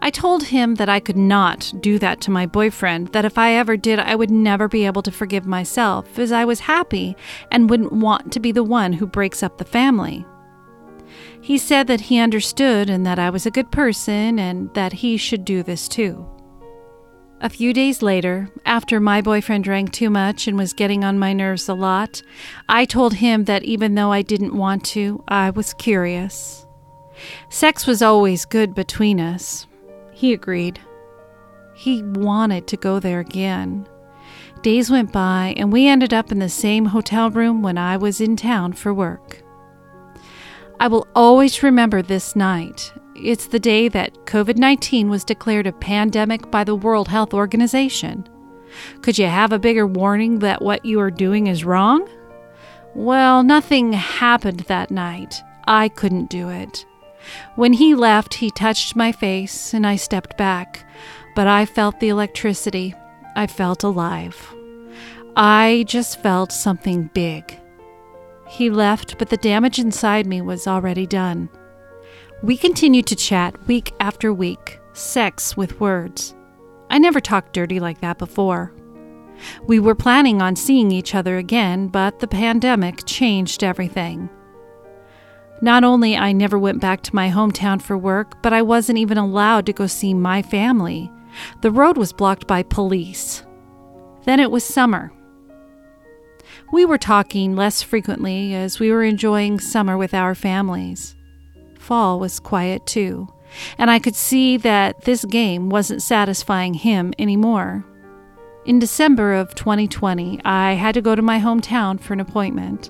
I 0.05 0.11
told 0.11 0.43
him 0.43 0.75
that 0.75 0.87
I 0.87 0.99
could 0.99 1.17
not 1.17 1.73
do 1.79 1.97
that 1.97 2.21
to 2.21 2.29
my 2.29 2.45
boyfriend, 2.45 3.07
that 3.07 3.25
if 3.25 3.39
I 3.39 3.53
ever 3.53 3.75
did, 3.75 3.97
I 3.97 4.13
would 4.13 4.29
never 4.29 4.67
be 4.67 4.85
able 4.85 5.01
to 5.01 5.11
forgive 5.11 5.47
myself, 5.47 6.19
as 6.19 6.31
I 6.31 6.45
was 6.45 6.59
happy 6.59 7.17
and 7.49 7.71
wouldn't 7.71 7.91
want 7.91 8.31
to 8.33 8.39
be 8.39 8.51
the 8.51 8.63
one 8.63 8.93
who 8.93 9.07
breaks 9.07 9.41
up 9.41 9.57
the 9.57 9.65
family. 9.65 10.23
He 11.41 11.57
said 11.57 11.87
that 11.87 12.01
he 12.01 12.19
understood 12.19 12.87
and 12.87 13.03
that 13.03 13.17
I 13.17 13.31
was 13.31 13.47
a 13.47 13.51
good 13.51 13.71
person 13.71 14.37
and 14.37 14.71
that 14.75 14.93
he 14.93 15.17
should 15.17 15.43
do 15.43 15.63
this 15.63 15.87
too. 15.87 16.23
A 17.41 17.49
few 17.49 17.73
days 17.73 18.03
later, 18.03 18.51
after 18.63 18.99
my 18.99 19.21
boyfriend 19.21 19.63
drank 19.63 19.91
too 19.91 20.11
much 20.11 20.47
and 20.47 20.55
was 20.55 20.73
getting 20.73 21.03
on 21.03 21.17
my 21.17 21.33
nerves 21.33 21.67
a 21.67 21.73
lot, 21.73 22.21
I 22.69 22.85
told 22.85 23.15
him 23.15 23.45
that 23.45 23.63
even 23.63 23.95
though 23.95 24.11
I 24.11 24.21
didn't 24.21 24.55
want 24.55 24.85
to, 24.85 25.23
I 25.27 25.49
was 25.49 25.73
curious. 25.73 26.67
Sex 27.49 27.87
was 27.87 28.03
always 28.03 28.45
good 28.45 28.75
between 28.75 29.19
us. 29.19 29.65
He 30.15 30.31
agreed. 30.31 30.79
He 31.73 32.01
wanted 32.01 32.67
to 32.67 32.77
go 32.77 33.01
there 33.01 33.19
again. 33.19 33.85
Days 34.61 34.89
went 34.89 35.11
by, 35.11 35.53
and 35.57 35.73
we 35.73 35.87
ended 35.87 36.13
up 36.13 36.31
in 36.31 36.39
the 36.39 36.47
same 36.47 36.85
hotel 36.85 37.29
room 37.29 37.61
when 37.61 37.77
I 37.77 37.97
was 37.97 38.21
in 38.21 38.37
town 38.37 38.71
for 38.71 38.93
work. 38.93 39.43
I 40.79 40.87
will 40.87 41.05
always 41.15 41.61
remember 41.61 42.01
this 42.01 42.33
night. 42.33 42.93
It's 43.13 43.47
the 43.47 43.59
day 43.59 43.89
that 43.89 44.25
COVID 44.25 44.55
19 44.55 45.09
was 45.09 45.25
declared 45.25 45.67
a 45.67 45.73
pandemic 45.73 46.49
by 46.49 46.63
the 46.63 46.75
World 46.75 47.09
Health 47.09 47.33
Organization. 47.33 48.25
Could 49.01 49.17
you 49.17 49.27
have 49.27 49.51
a 49.51 49.59
bigger 49.59 49.85
warning 49.85 50.39
that 50.39 50.61
what 50.61 50.85
you 50.85 51.01
are 51.01 51.11
doing 51.11 51.47
is 51.47 51.65
wrong? 51.65 52.09
Well, 52.93 53.43
nothing 53.43 53.91
happened 53.91 54.61
that 54.61 54.91
night. 54.91 55.35
I 55.67 55.89
couldn't 55.89 56.29
do 56.29 56.47
it. 56.47 56.85
When 57.55 57.73
he 57.73 57.95
left, 57.95 58.35
he 58.35 58.49
touched 58.51 58.95
my 58.95 59.11
face 59.11 59.73
and 59.73 59.85
I 59.85 59.95
stepped 59.95 60.37
back, 60.37 60.85
but 61.35 61.47
I 61.47 61.65
felt 61.65 61.99
the 61.99 62.09
electricity. 62.09 62.93
I 63.35 63.47
felt 63.47 63.83
alive. 63.83 64.53
I 65.35 65.85
just 65.87 66.21
felt 66.21 66.51
something 66.51 67.09
big. 67.13 67.59
He 68.47 68.69
left, 68.69 69.17
but 69.17 69.29
the 69.29 69.37
damage 69.37 69.79
inside 69.79 70.25
me 70.27 70.41
was 70.41 70.67
already 70.67 71.05
done. 71.05 71.49
We 72.43 72.57
continued 72.57 73.07
to 73.07 73.15
chat 73.15 73.67
week 73.67 73.93
after 73.99 74.33
week, 74.33 74.79
sex 74.93 75.57
with 75.57 75.79
words. 75.79 76.35
I 76.89 76.99
never 76.99 77.19
talked 77.19 77.53
dirty 77.53 77.79
like 77.79 78.01
that 78.01 78.17
before. 78.17 78.71
We 79.67 79.79
were 79.79 79.95
planning 79.95 80.41
on 80.41 80.55
seeing 80.55 80.91
each 80.91 81.15
other 81.15 81.37
again, 81.37 81.87
but 81.87 82.19
the 82.19 82.27
pandemic 82.27 83.05
changed 83.05 83.63
everything. 83.63 84.29
Not 85.61 85.83
only 85.83 86.17
I 86.17 86.31
never 86.31 86.59
went 86.59 86.81
back 86.81 87.01
to 87.03 87.15
my 87.15 87.29
hometown 87.29 87.81
for 87.81 87.97
work, 87.97 88.41
but 88.41 88.53
I 88.53 88.61
wasn't 88.61 88.99
even 88.99 89.17
allowed 89.17 89.65
to 89.65 89.73
go 89.73 89.87
see 89.87 90.13
my 90.13 90.41
family. 90.41 91.11
The 91.61 91.71
road 91.71 91.97
was 91.97 92.13
blocked 92.13 92.47
by 92.47 92.63
police. 92.63 93.43
Then 94.25 94.39
it 94.39 94.51
was 94.51 94.63
summer. 94.63 95.11
We 96.71 96.85
were 96.85 96.97
talking 96.97 97.55
less 97.55 97.81
frequently 97.81 98.53
as 98.53 98.79
we 98.79 98.91
were 98.91 99.03
enjoying 99.03 99.59
summer 99.59 99.97
with 99.97 100.13
our 100.13 100.35
families. 100.35 101.15
Fall 101.79 102.19
was 102.19 102.39
quiet 102.39 102.85
too, 102.85 103.27
and 103.77 103.91
I 103.91 103.99
could 103.99 104.15
see 104.15 104.57
that 104.57 105.03
this 105.03 105.23
game 105.25 105.69
wasn't 105.69 106.01
satisfying 106.01 106.73
him 106.73 107.13
anymore. 107.19 107.85
In 108.65 108.79
December 108.79 109.33
of 109.35 109.53
2020, 109.53 110.41
I 110.43 110.73
had 110.73 110.95
to 110.95 111.01
go 111.01 111.13
to 111.13 111.21
my 111.21 111.39
hometown 111.39 111.99
for 111.99 112.13
an 112.13 112.19
appointment. 112.19 112.89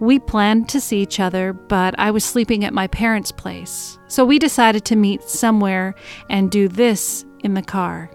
We 0.00 0.18
planned 0.18 0.68
to 0.70 0.80
see 0.80 1.02
each 1.02 1.18
other, 1.18 1.52
but 1.52 1.98
I 1.98 2.10
was 2.10 2.24
sleeping 2.24 2.64
at 2.64 2.74
my 2.74 2.86
parents' 2.86 3.32
place, 3.32 3.98
so 4.06 4.24
we 4.24 4.38
decided 4.38 4.84
to 4.86 4.96
meet 4.96 5.22
somewhere 5.22 5.94
and 6.30 6.50
do 6.50 6.68
this 6.68 7.24
in 7.42 7.54
the 7.54 7.62
car. 7.62 8.10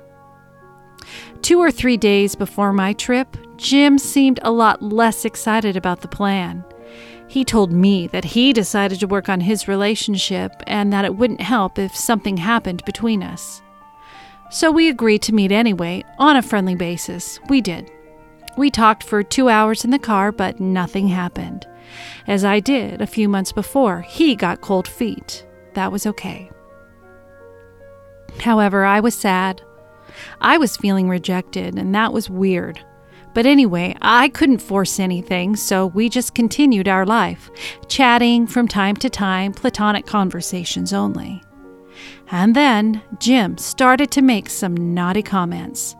Two 1.41 1.59
or 1.59 1.71
three 1.71 1.97
days 1.97 2.35
before 2.35 2.71
my 2.71 2.93
trip, 2.93 3.35
Jim 3.57 3.97
seemed 3.97 4.39
a 4.43 4.51
lot 4.51 4.81
less 4.81 5.25
excited 5.25 5.75
about 5.75 6.01
the 6.01 6.07
plan. 6.07 6.63
He 7.27 7.43
told 7.43 7.71
me 7.71 8.07
that 8.07 8.23
he 8.23 8.53
decided 8.53 8.99
to 8.99 9.07
work 9.07 9.27
on 9.27 9.41
his 9.41 9.67
relationship 9.67 10.51
and 10.67 10.93
that 10.93 11.05
it 11.05 11.15
wouldn't 11.15 11.41
help 11.41 11.79
if 11.79 11.95
something 11.95 12.37
happened 12.37 12.85
between 12.85 13.23
us. 13.23 13.61
So 14.51 14.71
we 14.71 14.87
agreed 14.87 15.23
to 15.23 15.33
meet 15.33 15.51
anyway, 15.51 16.03
on 16.19 16.35
a 16.35 16.43
friendly 16.43 16.75
basis. 16.75 17.39
We 17.49 17.59
did. 17.59 17.89
We 18.55 18.69
talked 18.69 19.03
for 19.03 19.23
two 19.23 19.49
hours 19.49 19.83
in 19.83 19.91
the 19.91 19.99
car, 19.99 20.31
but 20.31 20.59
nothing 20.59 21.07
happened. 21.07 21.67
As 22.27 22.45
I 22.45 22.59
did 22.59 23.01
a 23.01 23.07
few 23.07 23.27
months 23.27 23.51
before, 23.51 24.01
he 24.01 24.35
got 24.35 24.61
cold 24.61 24.87
feet. 24.87 25.45
That 25.73 25.91
was 25.91 26.05
okay. 26.05 26.51
However, 28.39 28.85
I 28.85 28.99
was 28.99 29.15
sad. 29.15 29.61
I 30.39 30.57
was 30.57 30.77
feeling 30.77 31.09
rejected, 31.09 31.77
and 31.77 31.93
that 31.95 32.13
was 32.13 32.29
weird. 32.29 32.79
But 33.33 33.47
anyway, 33.47 33.95
I 34.01 34.29
couldn't 34.29 34.59
force 34.59 34.99
anything, 34.99 35.55
so 35.55 35.87
we 35.87 36.07
just 36.07 36.35
continued 36.35 36.87
our 36.87 37.05
life, 37.05 37.49
chatting 37.87 38.45
from 38.45 38.67
time 38.67 38.95
to 38.97 39.09
time, 39.09 39.53
platonic 39.53 40.05
conversations 40.05 40.93
only. 40.93 41.41
And 42.29 42.55
then 42.55 43.01
Jim 43.19 43.57
started 43.57 44.11
to 44.11 44.21
make 44.21 44.49
some 44.49 44.93
naughty 44.93 45.23
comments. 45.23 45.95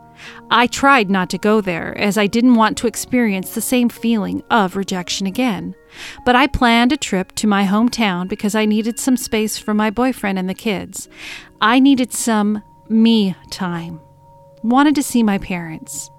I 0.49 0.67
tried 0.67 1.09
not 1.09 1.29
to 1.31 1.37
go 1.37 1.61
there, 1.61 1.97
as 1.97 2.17
I 2.17 2.27
didn't 2.27 2.55
want 2.55 2.77
to 2.77 2.87
experience 2.87 3.53
the 3.53 3.61
same 3.61 3.89
feeling 3.89 4.43
of 4.49 4.75
rejection 4.75 5.27
again. 5.27 5.75
But 6.25 6.35
I 6.35 6.47
planned 6.47 6.91
a 6.91 6.97
trip 6.97 7.31
to 7.33 7.47
my 7.47 7.65
hometown 7.65 8.27
because 8.27 8.55
I 8.55 8.65
needed 8.65 8.99
some 8.99 9.17
space 9.17 9.57
for 9.57 9.73
my 9.73 9.89
boyfriend 9.89 10.37
and 10.37 10.49
the 10.49 10.53
kids. 10.53 11.09
I 11.61 11.79
needed 11.79 12.13
some 12.13 12.63
me 12.89 13.35
time. 13.49 13.99
Wanted 14.63 14.95
to 14.95 15.03
see 15.03 15.23
my 15.23 15.37
parents. 15.37 16.09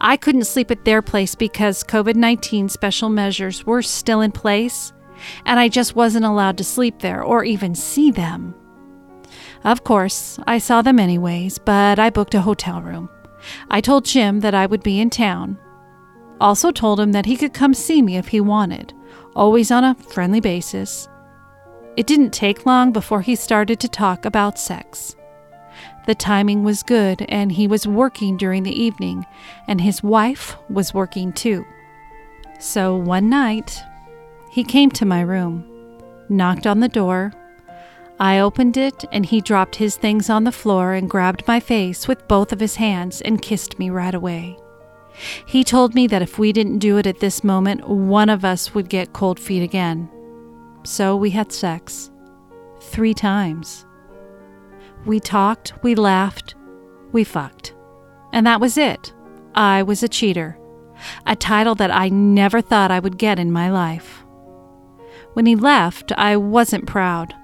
I 0.00 0.16
couldn't 0.16 0.44
sleep 0.44 0.70
at 0.70 0.84
their 0.84 1.02
place 1.02 1.34
because 1.34 1.84
COVID 1.84 2.14
19 2.14 2.68
special 2.68 3.08
measures 3.08 3.66
were 3.66 3.82
still 3.82 4.20
in 4.20 4.32
place, 4.32 4.92
and 5.44 5.60
I 5.60 5.68
just 5.68 5.94
wasn't 5.94 6.24
allowed 6.24 6.58
to 6.58 6.64
sleep 6.64 7.00
there 7.00 7.22
or 7.22 7.44
even 7.44 7.74
see 7.74 8.10
them. 8.10 8.54
Of 9.62 9.84
course, 9.84 10.38
I 10.46 10.58
saw 10.58 10.80
them 10.80 10.98
anyways, 10.98 11.58
but 11.58 11.98
I 11.98 12.10
booked 12.10 12.34
a 12.34 12.40
hotel 12.40 12.80
room. 12.80 13.10
I 13.70 13.80
told 13.80 14.04
Jim 14.04 14.40
that 14.40 14.54
I 14.54 14.66
would 14.66 14.82
be 14.82 15.00
in 15.00 15.10
town. 15.10 15.58
Also 16.40 16.70
told 16.70 16.98
him 16.98 17.12
that 17.12 17.26
he 17.26 17.36
could 17.36 17.52
come 17.52 17.74
see 17.74 18.00
me 18.02 18.16
if 18.16 18.28
he 18.28 18.40
wanted, 18.40 18.94
always 19.36 19.70
on 19.70 19.84
a 19.84 19.94
friendly 19.94 20.40
basis. 20.40 21.08
It 21.96 22.06
didn't 22.06 22.30
take 22.30 22.66
long 22.66 22.92
before 22.92 23.20
he 23.20 23.34
started 23.36 23.80
to 23.80 23.88
talk 23.88 24.24
about 24.24 24.58
sex. 24.58 25.16
The 26.06 26.14
timing 26.14 26.64
was 26.64 26.82
good, 26.82 27.26
and 27.28 27.52
he 27.52 27.66
was 27.66 27.86
working 27.86 28.36
during 28.36 28.62
the 28.62 28.82
evening, 28.82 29.26
and 29.68 29.80
his 29.80 30.02
wife 30.02 30.56
was 30.70 30.94
working 30.94 31.32
too. 31.32 31.64
So 32.58 32.96
one 32.96 33.28
night, 33.28 33.82
he 34.50 34.64
came 34.64 34.90
to 34.92 35.04
my 35.04 35.20
room, 35.20 35.64
knocked 36.28 36.66
on 36.66 36.80
the 36.80 36.88
door. 36.88 37.32
I 38.20 38.38
opened 38.38 38.76
it, 38.76 39.06
and 39.10 39.24
he 39.24 39.40
dropped 39.40 39.76
his 39.76 39.96
things 39.96 40.28
on 40.28 40.44
the 40.44 40.52
floor 40.52 40.92
and 40.92 41.08
grabbed 41.08 41.48
my 41.48 41.58
face 41.58 42.06
with 42.06 42.28
both 42.28 42.52
of 42.52 42.60
his 42.60 42.76
hands 42.76 43.22
and 43.22 43.40
kissed 43.40 43.78
me 43.78 43.88
right 43.88 44.14
away. 44.14 44.58
He 45.46 45.64
told 45.64 45.94
me 45.94 46.06
that 46.06 46.20
if 46.20 46.38
we 46.38 46.52
didn't 46.52 46.78
do 46.78 46.98
it 46.98 47.06
at 47.06 47.20
this 47.20 47.42
moment, 47.42 47.88
one 47.88 48.28
of 48.28 48.44
us 48.44 48.74
would 48.74 48.90
get 48.90 49.14
cold 49.14 49.40
feet 49.40 49.62
again. 49.62 50.10
So 50.84 51.16
we 51.16 51.30
had 51.30 51.50
sex. 51.50 52.10
Three 52.80 53.14
times. 53.14 53.86
We 55.06 55.18
talked, 55.18 55.72
we 55.82 55.94
laughed, 55.94 56.54
we 57.12 57.24
fucked. 57.24 57.74
And 58.34 58.46
that 58.46 58.60
was 58.60 58.76
it. 58.76 59.14
I 59.54 59.82
was 59.82 60.02
a 60.02 60.08
cheater. 60.08 60.58
A 61.26 61.34
title 61.34 61.74
that 61.76 61.90
I 61.90 62.10
never 62.10 62.60
thought 62.60 62.90
I 62.90 63.00
would 63.00 63.16
get 63.16 63.38
in 63.38 63.50
my 63.50 63.70
life. 63.70 64.24
When 65.32 65.46
he 65.46 65.56
left, 65.56 66.12
I 66.12 66.36
wasn't 66.36 66.86
proud. 66.86 67.34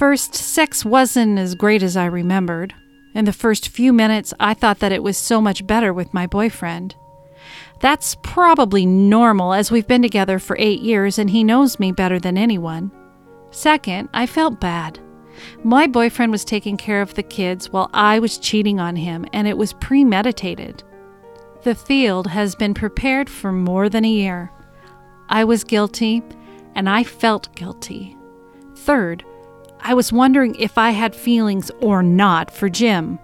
First, 0.00 0.34
sex 0.34 0.82
wasn't 0.82 1.38
as 1.38 1.54
great 1.54 1.82
as 1.82 1.94
I 1.94 2.06
remembered. 2.06 2.72
In 3.14 3.26
the 3.26 3.34
first 3.34 3.68
few 3.68 3.92
minutes, 3.92 4.32
I 4.40 4.54
thought 4.54 4.78
that 4.78 4.92
it 4.92 5.02
was 5.02 5.18
so 5.18 5.42
much 5.42 5.66
better 5.66 5.92
with 5.92 6.14
my 6.14 6.26
boyfriend. 6.26 6.94
That's 7.80 8.16
probably 8.22 8.86
normal 8.86 9.52
as 9.52 9.70
we've 9.70 9.86
been 9.86 10.00
together 10.00 10.38
for 10.38 10.56
eight 10.58 10.80
years 10.80 11.18
and 11.18 11.28
he 11.28 11.44
knows 11.44 11.78
me 11.78 11.92
better 11.92 12.18
than 12.18 12.38
anyone. 12.38 12.90
Second, 13.50 14.08
I 14.14 14.24
felt 14.24 14.58
bad. 14.58 14.98
My 15.64 15.86
boyfriend 15.86 16.32
was 16.32 16.46
taking 16.46 16.78
care 16.78 17.02
of 17.02 17.12
the 17.12 17.22
kids 17.22 17.68
while 17.68 17.90
I 17.92 18.20
was 18.20 18.38
cheating 18.38 18.80
on 18.80 18.96
him, 18.96 19.26
and 19.34 19.46
it 19.46 19.58
was 19.58 19.74
premeditated. 19.74 20.82
The 21.62 21.74
field 21.74 22.26
has 22.28 22.54
been 22.54 22.72
prepared 22.72 23.28
for 23.28 23.52
more 23.52 23.90
than 23.90 24.06
a 24.06 24.08
year. 24.08 24.50
I 25.28 25.44
was 25.44 25.62
guilty, 25.62 26.22
and 26.74 26.88
I 26.88 27.04
felt 27.04 27.54
guilty. 27.54 28.16
Third, 28.76 29.26
I 29.82 29.94
was 29.94 30.12
wondering 30.12 30.54
if 30.56 30.76
I 30.76 30.90
had 30.90 31.14
feelings 31.14 31.70
or 31.80 32.02
not 32.02 32.50
for 32.50 32.68
Jim. 32.68 33.18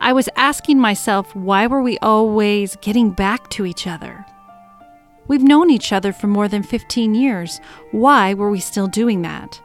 I 0.00 0.12
was 0.12 0.28
asking 0.36 0.78
myself 0.78 1.34
why 1.36 1.66
were 1.66 1.82
we 1.82 1.98
always 1.98 2.76
getting 2.76 3.10
back 3.10 3.48
to 3.50 3.64
each 3.64 3.86
other? 3.86 4.24
We've 5.28 5.42
known 5.42 5.70
each 5.70 5.92
other 5.92 6.12
for 6.12 6.26
more 6.26 6.48
than 6.48 6.62
15 6.62 7.14
years. 7.14 7.60
Why 7.92 8.34
were 8.34 8.50
we 8.50 8.60
still 8.60 8.88
doing 8.88 9.22
that? 9.22 9.60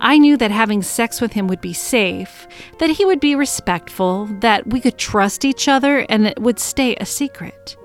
I 0.00 0.18
knew 0.18 0.36
that 0.38 0.50
having 0.50 0.82
sex 0.82 1.20
with 1.20 1.32
him 1.32 1.48
would 1.48 1.60
be 1.60 1.72
safe, 1.72 2.46
that 2.78 2.90
he 2.90 3.04
would 3.04 3.20
be 3.20 3.34
respectful, 3.34 4.26
that 4.40 4.66
we 4.66 4.80
could 4.80 4.98
trust 4.98 5.44
each 5.44 5.68
other, 5.68 6.00
and 6.08 6.26
it 6.26 6.40
would 6.40 6.58
stay 6.58 6.96
a 6.96 7.06
secret. 7.06 7.76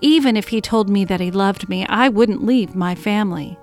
Even 0.00 0.36
if 0.36 0.48
he 0.48 0.60
told 0.60 0.88
me 0.88 1.04
that 1.04 1.20
he 1.20 1.30
loved 1.30 1.68
me, 1.68 1.86
I 1.86 2.08
wouldn't 2.08 2.44
leave 2.44 2.74
my 2.74 2.94
family. 2.94 3.58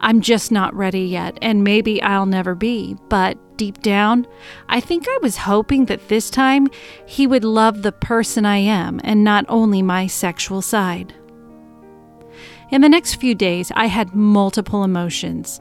I'm 0.00 0.20
just 0.20 0.52
not 0.52 0.74
ready 0.74 1.02
yet, 1.02 1.38
and 1.40 1.64
maybe 1.64 2.02
I'll 2.02 2.26
never 2.26 2.54
be, 2.54 2.96
but 3.08 3.38
deep 3.56 3.82
down, 3.82 4.26
I 4.68 4.80
think 4.80 5.06
I 5.08 5.18
was 5.22 5.36
hoping 5.36 5.86
that 5.86 6.08
this 6.08 6.30
time 6.30 6.68
he 7.06 7.26
would 7.26 7.44
love 7.44 7.82
the 7.82 7.92
person 7.92 8.44
I 8.44 8.58
am 8.58 9.00
and 9.04 9.22
not 9.24 9.44
only 9.48 9.82
my 9.82 10.06
sexual 10.06 10.62
side. 10.62 11.14
In 12.70 12.80
the 12.80 12.88
next 12.88 13.14
few 13.16 13.34
days, 13.34 13.70
I 13.74 13.86
had 13.86 14.14
multiple 14.14 14.84
emotions 14.84 15.60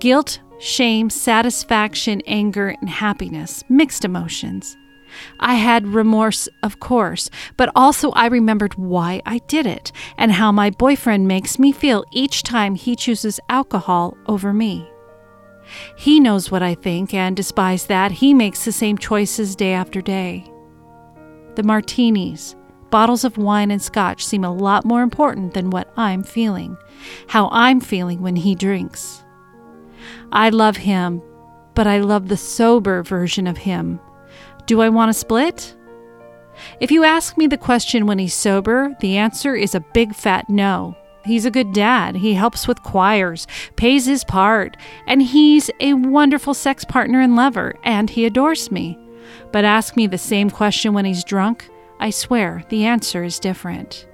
guilt, 0.00 0.40
shame, 0.58 1.08
satisfaction, 1.10 2.20
anger, 2.26 2.74
and 2.80 2.88
happiness, 2.88 3.64
mixed 3.68 4.04
emotions. 4.04 4.76
I 5.40 5.54
had 5.54 5.88
remorse, 5.88 6.48
of 6.62 6.80
course, 6.80 7.30
but 7.56 7.70
also 7.74 8.10
I 8.12 8.26
remembered 8.26 8.74
why 8.74 9.22
I 9.26 9.38
did 9.46 9.66
it 9.66 9.92
and 10.16 10.32
how 10.32 10.52
my 10.52 10.70
boyfriend 10.70 11.28
makes 11.28 11.58
me 11.58 11.72
feel 11.72 12.04
each 12.10 12.42
time 12.42 12.74
he 12.74 12.96
chooses 12.96 13.40
alcohol 13.48 14.16
over 14.26 14.52
me. 14.52 14.88
He 15.96 16.20
knows 16.20 16.50
what 16.50 16.62
I 16.62 16.74
think, 16.74 17.14
and 17.14 17.36
despite 17.36 17.82
that, 17.88 18.12
he 18.12 18.34
makes 18.34 18.64
the 18.64 18.72
same 18.72 18.98
choices 18.98 19.56
day 19.56 19.72
after 19.72 20.02
day. 20.02 20.44
The 21.54 21.62
martinis, 21.62 22.54
bottles 22.90 23.24
of 23.24 23.38
wine, 23.38 23.70
and 23.70 23.80
scotch 23.80 24.24
seem 24.24 24.44
a 24.44 24.54
lot 24.54 24.84
more 24.84 25.02
important 25.02 25.54
than 25.54 25.70
what 25.70 25.92
I'm 25.96 26.22
feeling, 26.22 26.76
how 27.28 27.48
I'm 27.50 27.80
feeling 27.80 28.20
when 28.20 28.36
he 28.36 28.54
drinks. 28.54 29.24
I 30.32 30.50
love 30.50 30.76
him, 30.76 31.22
but 31.74 31.86
I 31.86 31.98
love 31.98 32.28
the 32.28 32.36
sober 32.36 33.02
version 33.02 33.46
of 33.46 33.58
him. 33.58 34.00
Do 34.66 34.80
I 34.80 34.88
want 34.88 35.10
to 35.10 35.18
split? 35.18 35.74
If 36.80 36.90
you 36.90 37.04
ask 37.04 37.36
me 37.36 37.46
the 37.46 37.58
question 37.58 38.06
when 38.06 38.18
he's 38.18 38.34
sober, 38.34 38.96
the 39.00 39.16
answer 39.16 39.54
is 39.54 39.74
a 39.74 39.80
big 39.80 40.14
fat 40.14 40.48
no. 40.48 40.96
He's 41.24 41.46
a 41.46 41.50
good 41.50 41.72
dad. 41.72 42.16
He 42.16 42.34
helps 42.34 42.68
with 42.68 42.82
choirs, 42.82 43.46
pays 43.76 44.06
his 44.06 44.24
part, 44.24 44.76
and 45.06 45.22
he's 45.22 45.70
a 45.80 45.94
wonderful 45.94 46.54
sex 46.54 46.84
partner 46.84 47.20
and 47.20 47.34
lover, 47.34 47.74
and 47.82 48.10
he 48.10 48.26
adores 48.26 48.70
me. 48.70 48.98
But 49.52 49.64
ask 49.64 49.96
me 49.96 50.06
the 50.06 50.18
same 50.18 50.50
question 50.50 50.92
when 50.92 51.04
he's 51.04 51.24
drunk, 51.24 51.68
I 51.98 52.10
swear 52.10 52.64
the 52.68 52.84
answer 52.84 53.24
is 53.24 53.38
different. 53.38 54.06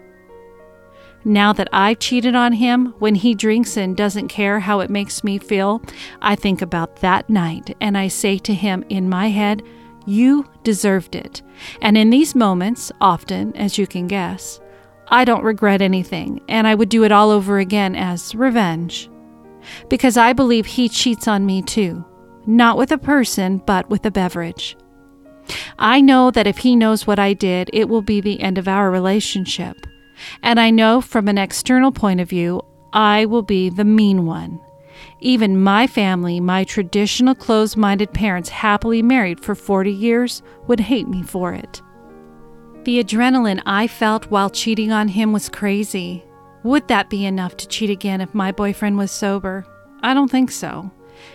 Now 1.25 1.53
that 1.53 1.69
I've 1.73 1.99
cheated 1.99 2.35
on 2.35 2.55
him, 2.55 2.95
when 2.99 3.15
he 3.15 3.35
drinks 3.35 3.77
and 3.77 3.97
doesn't 3.97 4.29
care 4.29 4.61
how 4.61 4.81
it 4.81 4.89
makes 4.89 5.23
me 5.23 5.39
feel, 5.39 5.83
I 6.23 6.35
think 6.35 6.63
about 6.63 6.97
that 6.97 7.29
night 7.29 7.77
and 7.81 7.99
I 7.99 8.09
say 8.09 8.39
to 8.39 8.55
him 8.55 8.85
in 8.89 9.09
my 9.09 9.29
head, 9.29 9.63
You 10.07 10.49
deserved 10.63 11.15
it. 11.15 11.43
And 11.83 11.97
in 11.97 12.11
these 12.11 12.35
moments, 12.35 12.91
often, 13.01 13.55
as 13.57 13.79
you 13.79 13.87
can 13.87 14.07
guess, 14.07 14.61
I 15.09 15.25
don't 15.25 15.45
regret 15.45 15.83
anything, 15.83 16.41
and 16.49 16.67
I 16.67 16.75
would 16.75 16.89
do 16.89 17.05
it 17.05 17.13
all 17.13 17.31
over 17.31 17.59
again 17.59 17.97
as 17.97 18.35
revenge. 18.35 19.11
Because 19.89 20.17
I 20.17 20.33
believe 20.33 20.67
he 20.67 20.89
cheats 20.89 21.29
on 21.29 21.45
me 21.45 21.63
too, 21.63 22.05
not 22.47 22.79
with 22.79 22.93
a 22.93 22.99
person, 22.99 23.59
but 23.59 23.91
with 23.91 24.07
a 24.07 24.11
beverage. 24.11 24.77
I 25.79 26.01
know 26.01 26.31
that 26.31 26.47
if 26.47 26.59
he 26.59 26.77
knows 26.77 27.07
what 27.07 27.19
I 27.19 27.33
did, 27.33 27.71
it 27.73 27.89
will 27.89 28.03
be 28.03 28.21
the 28.21 28.41
end 28.41 28.57
of 28.57 28.69
our 28.69 28.91
relationship. 28.91 29.77
And 30.43 30.61
I 30.61 30.71
know 30.71 31.01
from 31.01 31.29
an 31.29 31.39
external 31.39 31.93
point 31.93 32.21
of 32.21 32.29
view, 32.29 32.63
I 32.93 33.27
will 33.27 33.43
be 33.43 33.69
the 33.71 33.85
mean 33.85 34.27
one. 34.27 34.61
Even 35.23 35.61
my 35.61 35.87
family, 35.87 36.41
my 36.41 36.65
traditional 36.65 37.35
closed 37.35 37.77
minded 37.77 38.13
parents, 38.13 38.49
happily 38.49 39.03
married 39.03 39.41
for 39.41 39.55
40 39.55 39.93
years, 39.93 40.43
would 40.67 40.81
hate 40.81 41.09
me 41.09 41.23
for 41.23 41.53
it. 41.53 41.83
The 42.85 43.05
adrenaline 43.05 43.63
I 43.67 43.87
felt 43.87 44.31
while 44.31 44.49
cheating 44.49 44.93
on 44.93 45.09
him 45.09 45.33
was 45.33 45.51
crazy. 45.51 46.25
Would 46.63 46.89
that 46.89 47.11
be 47.11 47.27
enough 47.27 47.57
to 47.59 47.69
cheat 47.69 47.91
again 47.91 48.23
if 48.23 48.35
my 48.35 48.51
boyfriend 48.53 48.97
was 48.97 49.11
sober? 49.11 49.67
I 50.03 50.15
don't 50.15 50.31
think 50.31 50.51
so. 50.51 50.91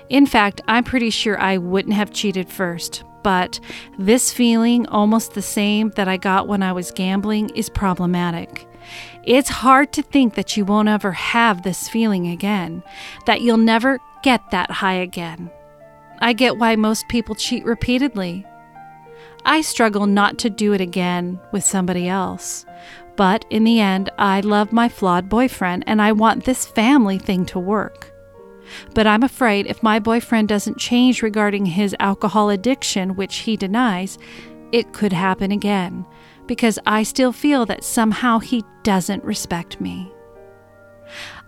In 0.09 0.25
fact, 0.25 0.61
I'm 0.67 0.83
pretty 0.83 1.11
sure 1.11 1.39
I 1.39 1.57
wouldn't 1.57 1.93
have 1.93 2.11
cheated 2.11 2.49
first, 2.49 3.03
but 3.23 3.59
this 3.99 4.33
feeling, 4.33 4.87
almost 4.87 5.33
the 5.33 5.43
same 5.43 5.91
that 5.91 6.07
I 6.07 6.17
got 6.17 6.47
when 6.47 6.63
I 6.63 6.73
was 6.73 6.89
gambling, 6.89 7.49
is 7.49 7.69
problematic. 7.69 8.67
It's 9.23 9.49
hard 9.49 9.91
to 9.93 10.01
think 10.01 10.35
that 10.35 10.55
you 10.55 10.65
won't 10.65 10.89
ever 10.89 11.11
have 11.11 11.63
this 11.63 11.89
feeling 11.89 12.27
again, 12.27 12.83
that 13.25 13.41
you'll 13.41 13.57
never 13.57 13.99
get 14.23 14.51
that 14.51 14.71
high 14.71 14.93
again. 14.93 15.51
I 16.19 16.33
get 16.33 16.57
why 16.57 16.75
most 16.75 17.07
people 17.07 17.35
cheat 17.35 17.65
repeatedly. 17.65 18.45
I 19.45 19.61
struggle 19.61 20.07
not 20.07 20.37
to 20.39 20.49
do 20.49 20.73
it 20.73 20.81
again 20.81 21.39
with 21.51 21.63
somebody 21.63 22.07
else. 22.07 22.65
But 23.15 23.45
in 23.49 23.63
the 23.63 23.79
end, 23.79 24.09
I 24.17 24.41
love 24.41 24.73
my 24.73 24.89
flawed 24.89 25.29
boyfriend 25.29 25.83
and 25.87 26.01
I 26.01 26.11
want 26.11 26.45
this 26.45 26.65
family 26.65 27.17
thing 27.17 27.45
to 27.47 27.59
work. 27.59 28.11
But 28.93 29.07
I'm 29.07 29.23
afraid 29.23 29.67
if 29.67 29.83
my 29.83 29.99
boyfriend 29.99 30.47
doesn't 30.47 30.79
change 30.79 31.21
regarding 31.21 31.67
his 31.67 31.95
alcohol 31.99 32.49
addiction, 32.49 33.15
which 33.15 33.37
he 33.37 33.55
denies, 33.55 34.17
it 34.71 34.91
could 34.91 35.13
happen 35.13 35.51
again 35.51 36.05
because 36.47 36.79
I 36.85 37.03
still 37.03 37.31
feel 37.31 37.65
that 37.65 37.83
somehow 37.83 38.39
he 38.39 38.63
doesn't 38.83 39.23
respect 39.23 39.79
me. 39.79 40.11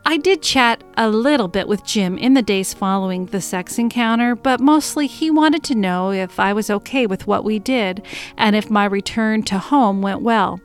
I 0.06 0.16
did 0.18 0.42
chat 0.42 0.84
a 0.96 1.10
little 1.10 1.50
bit 1.50 1.68
with 1.68 1.86
Jim 1.86 2.18
in 2.18 2.34
the 2.34 2.42
days 2.42 2.74
following 2.74 3.26
the 3.26 3.42
sex 3.42 3.78
encounter, 3.78 4.36
but 4.36 4.62
mostly 4.62 5.06
he 5.06 5.30
wanted 5.30 5.64
to 5.66 5.76
know 5.76 6.12
if 6.12 6.40
I 6.40 6.54
was 6.54 6.70
okay 6.70 7.06
with 7.06 7.28
what 7.28 7.44
we 7.44 7.60
did 7.60 8.06
and 8.38 8.56
if 8.56 8.70
my 8.70 8.86
return 8.86 9.44
to 9.44 9.58
home 9.58 10.02
went 10.02 10.22
well. 10.22 10.62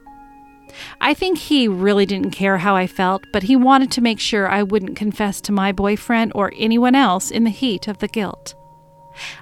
I 1.00 1.12
think 1.12 1.38
he 1.38 1.68
really 1.68 2.06
didn't 2.06 2.30
care 2.30 2.58
how 2.58 2.76
I 2.76 2.86
felt, 2.86 3.24
but 3.32 3.42
he 3.42 3.56
wanted 3.56 3.90
to 3.92 4.00
make 4.00 4.20
sure 4.20 4.48
I 4.48 4.62
wouldn't 4.62 4.96
confess 4.96 5.40
to 5.42 5.52
my 5.52 5.72
boyfriend 5.72 6.32
or 6.34 6.52
anyone 6.56 6.94
else 6.94 7.30
in 7.30 7.44
the 7.44 7.50
heat 7.50 7.88
of 7.88 7.98
the 7.98 8.08
guilt. 8.08 8.54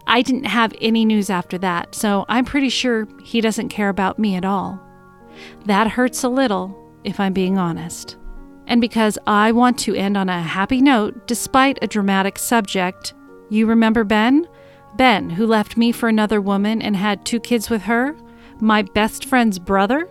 I 0.07 0.23
didn't 0.23 0.45
have 0.45 0.75
any 0.81 1.05
news 1.05 1.31
after 1.31 1.59
that, 1.59 1.95
so 1.95 2.25
I'm 2.29 2.45
pretty 2.45 2.69
sure 2.69 3.09
he 3.23 3.41
doesn't 3.41 3.69
care 3.69 3.89
about 3.89 4.19
me 4.19 4.35
at 4.35 4.45
all. 4.45 4.81
That 5.67 5.89
hurts 5.89 6.25
a 6.25 6.29
little, 6.29 6.77
if 7.05 7.21
I'm 7.21 7.33
being 7.33 7.59
honest. 7.59 8.17
And 8.67 8.81
because 8.81 9.19
I 9.27 9.53
want 9.53 9.79
to 9.81 9.95
end 9.95 10.17
on 10.17 10.29
a 10.29 10.43
happy 10.43 10.81
note 10.81 11.27
despite 11.27 11.79
a 11.83 11.87
dramatic 11.87 12.39
subject, 12.39 13.15
you 13.49 13.67
remember 13.67 14.05
Ben? 14.05 14.47
Ben, 14.97 15.31
who 15.31 15.47
left 15.47 15.77
me 15.77 15.93
for 15.93 16.09
another 16.09 16.41
woman 16.41 16.83
and 16.83 16.97
had 16.97 17.25
two 17.25 17.41
kids 17.41 17.71
with 17.71 17.83
her? 17.83 18.17
My 18.61 18.83
best 18.83 19.25
friend's 19.25 19.59
brother? 19.59 20.09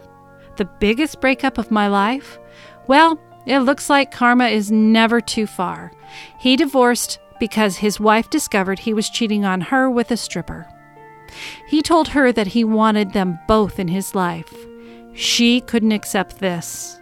The 0.58 0.65
biggest 0.65 1.22
breakup 1.22 1.58
of 1.58 1.72
my 1.72 1.88
life? 1.88 2.38
Well, 2.88 3.19
it 3.45 3.60
looks 3.60 3.89
like 3.89 4.12
karma 4.12 4.48
is 4.48 4.72
never 4.72 5.22
too 5.22 5.48
far. 5.48 5.91
He 6.39 6.56
divorced 6.56 7.19
because 7.39 7.78
his 7.78 7.99
wife 7.99 8.30
discovered 8.30 8.80
he 8.80 8.93
was 8.93 9.10
cheating 9.10 9.45
on 9.45 9.62
her 9.62 9.89
with 9.89 10.12
a 10.12 10.17
stripper. 10.17 10.67
He 11.67 11.82
told 11.82 12.10
her 12.10 12.32
that 12.32 12.47
he 12.47 12.63
wanted 12.63 13.13
them 13.13 13.39
both 13.47 13.80
in 13.80 13.88
his 13.88 14.15
life. 14.15 14.54
She 15.13 15.62
couldn't 15.62 15.91
accept 15.91 16.39
this. 16.39 16.99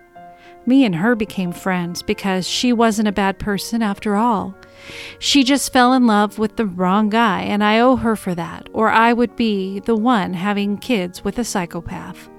Me 0.66 0.84
and 0.84 0.96
her 0.96 1.16
became 1.16 1.54
friends 1.54 2.04
because 2.04 2.48
she 2.48 2.74
wasn't 2.74 3.08
a 3.08 3.14
bad 3.14 3.40
person 3.40 3.82
after 3.82 4.16
all. 4.16 4.54
She 5.20 5.44
just 5.44 5.72
fell 5.72 5.94
in 5.94 6.08
love 6.08 6.38
with 6.38 6.58
the 6.58 6.66
wrong 6.66 7.10
guy, 7.10 7.42
and 7.42 7.64
I 7.64 7.80
owe 7.80 7.96
her 7.96 8.16
for 8.16 8.36
that, 8.36 8.68
or 8.74 8.90
I 8.90 9.14
would 9.14 9.36
be 9.36 9.80
the 9.80 9.96
one 9.96 10.34
having 10.34 10.78
kids 10.78 11.24
with 11.24 11.40
a 11.40 11.44
psychopath. 11.44 12.30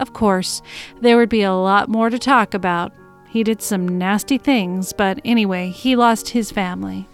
Of 0.00 0.12
course, 0.12 0.62
there 1.00 1.16
would 1.16 1.28
be 1.28 1.42
a 1.42 1.52
lot 1.52 1.88
more 1.88 2.10
to 2.10 2.18
talk 2.18 2.54
about. 2.54 2.92
He 3.28 3.44
did 3.44 3.62
some 3.62 3.86
nasty 3.86 4.38
things, 4.38 4.92
but 4.92 5.20
anyway, 5.24 5.70
he 5.70 5.94
lost 5.94 6.30
his 6.30 6.50
family. 6.50 7.06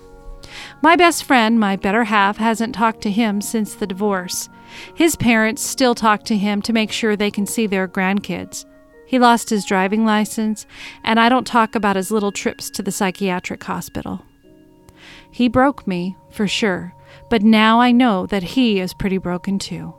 My 0.82 0.94
best 0.94 1.24
friend, 1.24 1.58
my 1.58 1.76
better 1.76 2.04
half, 2.04 2.36
hasn't 2.36 2.74
talked 2.74 3.00
to 3.02 3.10
him 3.10 3.40
since 3.40 3.74
the 3.74 3.86
divorce. 3.86 4.48
His 4.94 5.16
parents 5.16 5.62
still 5.62 5.94
talk 5.94 6.22
to 6.24 6.36
him 6.36 6.62
to 6.62 6.72
make 6.72 6.92
sure 6.92 7.16
they 7.16 7.30
can 7.30 7.46
see 7.46 7.66
their 7.66 7.88
grandkids. 7.88 8.64
He 9.06 9.18
lost 9.18 9.50
his 9.50 9.64
driving 9.64 10.04
license, 10.04 10.66
and 11.04 11.18
I 11.18 11.28
don't 11.28 11.46
talk 11.46 11.74
about 11.74 11.96
his 11.96 12.10
little 12.10 12.32
trips 12.32 12.70
to 12.70 12.82
the 12.82 12.92
psychiatric 12.92 13.62
hospital. 13.64 14.24
He 15.30 15.48
broke 15.48 15.86
me, 15.86 16.16
for 16.30 16.46
sure, 16.46 16.94
but 17.30 17.42
now 17.42 17.80
I 17.80 17.92
know 17.92 18.26
that 18.26 18.42
he 18.42 18.80
is 18.80 18.94
pretty 18.94 19.18
broken 19.18 19.58
too. 19.58 19.94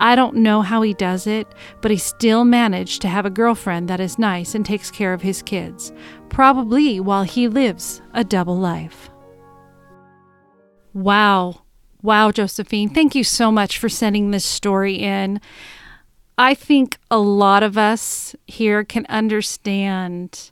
I 0.00 0.14
don't 0.14 0.36
know 0.36 0.62
how 0.62 0.82
he 0.82 0.94
does 0.94 1.26
it, 1.26 1.46
but 1.82 1.90
he 1.90 1.96
still 1.98 2.44
managed 2.44 3.02
to 3.02 3.08
have 3.08 3.26
a 3.26 3.30
girlfriend 3.30 3.88
that 3.88 4.00
is 4.00 4.18
nice 4.18 4.54
and 4.54 4.64
takes 4.64 4.90
care 4.90 5.12
of 5.12 5.22
his 5.22 5.42
kids, 5.42 5.92
probably 6.28 7.00
while 7.00 7.24
he 7.24 7.48
lives 7.48 8.00
a 8.14 8.24
double 8.24 8.56
life. 8.56 9.10
Wow. 11.02 11.62
Wow, 12.02 12.30
Josephine. 12.32 12.88
Thank 12.88 13.14
you 13.14 13.24
so 13.24 13.52
much 13.52 13.78
for 13.78 13.88
sending 13.88 14.30
this 14.30 14.44
story 14.44 14.94
in. 14.96 15.40
I 16.36 16.54
think 16.54 16.98
a 17.10 17.18
lot 17.18 17.62
of 17.62 17.76
us 17.78 18.34
here 18.46 18.84
can 18.84 19.06
understand 19.08 20.50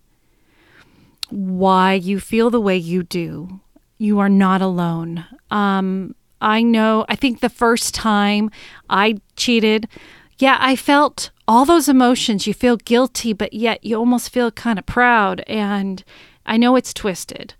why 1.30 1.94
you 1.94 2.20
feel 2.20 2.50
the 2.50 2.60
way 2.60 2.76
you 2.76 3.02
do. 3.02 3.60
you 3.98 4.18
are 4.18 4.28
not 4.28 4.60
alone. 4.60 5.24
Um, 5.50 6.14
I 6.40 6.62
know, 6.62 7.06
I 7.08 7.16
think 7.16 7.40
the 7.40 7.48
first 7.48 7.94
time 7.94 8.50
I 8.90 9.16
cheated, 9.36 9.88
yeah, 10.38 10.58
I 10.60 10.76
felt 10.76 11.30
all 11.48 11.64
those 11.64 11.88
emotions. 11.88 12.46
You 12.46 12.52
feel 12.54 12.76
guilty, 12.76 13.32
but 13.32 13.54
yet 13.54 13.82
you 13.84 13.96
almost 13.96 14.30
feel 14.30 14.50
kind 14.50 14.78
of 14.78 14.84
proud. 14.86 15.42
And 15.46 16.04
I 16.44 16.58
know 16.58 16.76
it's 16.76 16.92
twisted. 16.92 17.54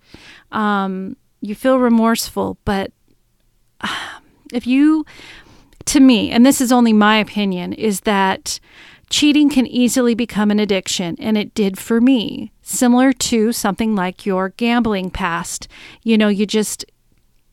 Um, 0.53 1.17
you 1.47 1.55
feel 1.55 1.79
remorseful, 1.79 2.59
but 2.65 2.93
um, 3.81 3.91
if 4.53 4.67
you, 4.67 5.07
to 5.87 6.01
me, 6.01 6.31
and 6.31 6.45
this 6.45 6.61
is 6.61 6.73
only 6.73 6.93
my 6.93 7.19
opinion, 7.19 7.73
is 7.73 8.01
that 8.01 8.59
cheating 9.09 9.49
can 9.49 9.67
easily 9.67 10.15
become 10.15 10.51
an 10.51 10.59
addiction, 10.59 11.17
and 11.19 11.39
it 11.39 11.55
did 11.55 11.79
for 11.79 12.01
me, 12.01 12.53
similar 12.63 13.13
to 13.13 13.53
something 13.53 13.95
like 13.95 14.27
your 14.27 14.51
gambling 14.51 15.11
past. 15.11 15.69
You 16.03 16.19
know, 16.19 16.29
you 16.29 16.47
just 16.47 16.85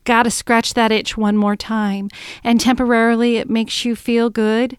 got 0.04 0.24
to 0.24 0.32
scratch 0.32 0.74
that 0.74 0.92
itch 0.92 1.16
one 1.16 1.38
more 1.38 1.56
time, 1.56 2.10
and 2.44 2.60
temporarily 2.60 3.38
it 3.38 3.50
makes 3.50 3.86
you 3.86 3.96
feel 3.96 4.30
good, 4.30 4.78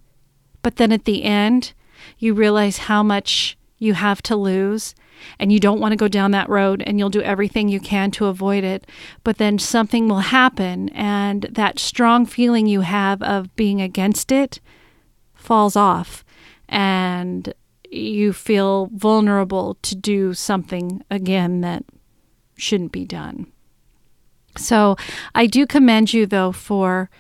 but 0.62 0.76
then 0.76 0.92
at 0.92 1.04
the 1.04 1.22
end, 1.22 1.72
you 2.18 2.34
realize 2.34 2.78
how 2.78 3.02
much 3.02 3.56
you 3.78 3.94
have 3.94 4.22
to 4.22 4.36
lose. 4.36 4.94
And 5.38 5.52
you 5.52 5.60
don't 5.60 5.80
want 5.80 5.92
to 5.92 5.96
go 5.96 6.08
down 6.08 6.30
that 6.32 6.48
road, 6.48 6.82
and 6.86 6.98
you'll 6.98 7.10
do 7.10 7.22
everything 7.22 7.68
you 7.68 7.80
can 7.80 8.10
to 8.12 8.26
avoid 8.26 8.64
it. 8.64 8.86
But 9.22 9.38
then 9.38 9.58
something 9.58 10.08
will 10.08 10.20
happen, 10.20 10.88
and 10.90 11.42
that 11.50 11.78
strong 11.78 12.26
feeling 12.26 12.66
you 12.66 12.82
have 12.82 13.22
of 13.22 13.54
being 13.56 13.80
against 13.80 14.30
it 14.30 14.60
falls 15.34 15.76
off 15.76 16.24
and 16.68 17.52
you 17.90 18.32
feel 18.32 18.88
vulnerable 18.92 19.76
to 19.82 19.94
do 19.94 20.34
something 20.34 21.04
again 21.10 21.60
that 21.60 21.84
shouldn't 22.56 22.92
be 22.92 23.04
done. 23.04 23.46
So 24.56 24.96
I 25.34 25.46
do 25.46 25.66
commend 25.66 26.12
you, 26.12 26.26
though, 26.26 26.52
for, 26.52 27.10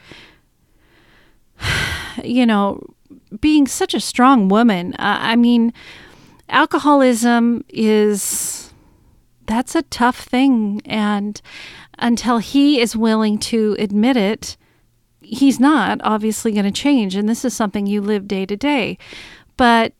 you 2.24 2.46
know, 2.46 2.82
being 3.40 3.66
such 3.66 3.94
a 3.94 4.00
strong 4.00 4.48
woman. 4.48 4.94
Uh, 4.94 5.18
I 5.20 5.36
mean, 5.36 5.72
alcoholism 6.54 7.64
is 7.68 8.72
that's 9.46 9.74
a 9.74 9.82
tough 9.82 10.20
thing 10.20 10.80
and 10.86 11.42
until 11.98 12.38
he 12.38 12.80
is 12.80 12.96
willing 12.96 13.38
to 13.38 13.76
admit 13.78 14.16
it 14.16 14.56
he's 15.24 15.58
not 15.58 16.00
obviously 16.04 16.52
going 16.52 16.64
to 16.64 16.70
change. 16.70 17.14
And 17.14 17.28
this 17.28 17.44
is 17.44 17.54
something 17.54 17.86
you 17.86 18.00
live 18.00 18.28
day 18.28 18.46
to 18.46 18.56
day. 18.56 18.98
But 19.56 19.94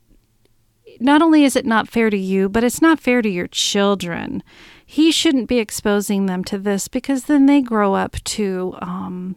not 0.99 1.21
only 1.21 1.43
is 1.43 1.55
it 1.55 1.65
not 1.65 1.89
fair 1.89 2.09
to 2.09 2.17
you, 2.17 2.47
but 2.47 2.63
it's 2.63 2.81
not 2.81 2.99
fair 2.99 3.21
to 3.21 3.29
your 3.29 3.47
children. 3.47 4.43
He 4.85 5.11
shouldn't 5.11 5.49
be 5.49 5.59
exposing 5.59 6.25
them 6.25 6.43
to 6.45 6.57
this 6.57 6.87
because 6.87 7.25
then 7.25 7.47
they 7.47 7.61
grow 7.61 7.95
up 7.95 8.15
to 8.23 8.75
um, 8.81 9.35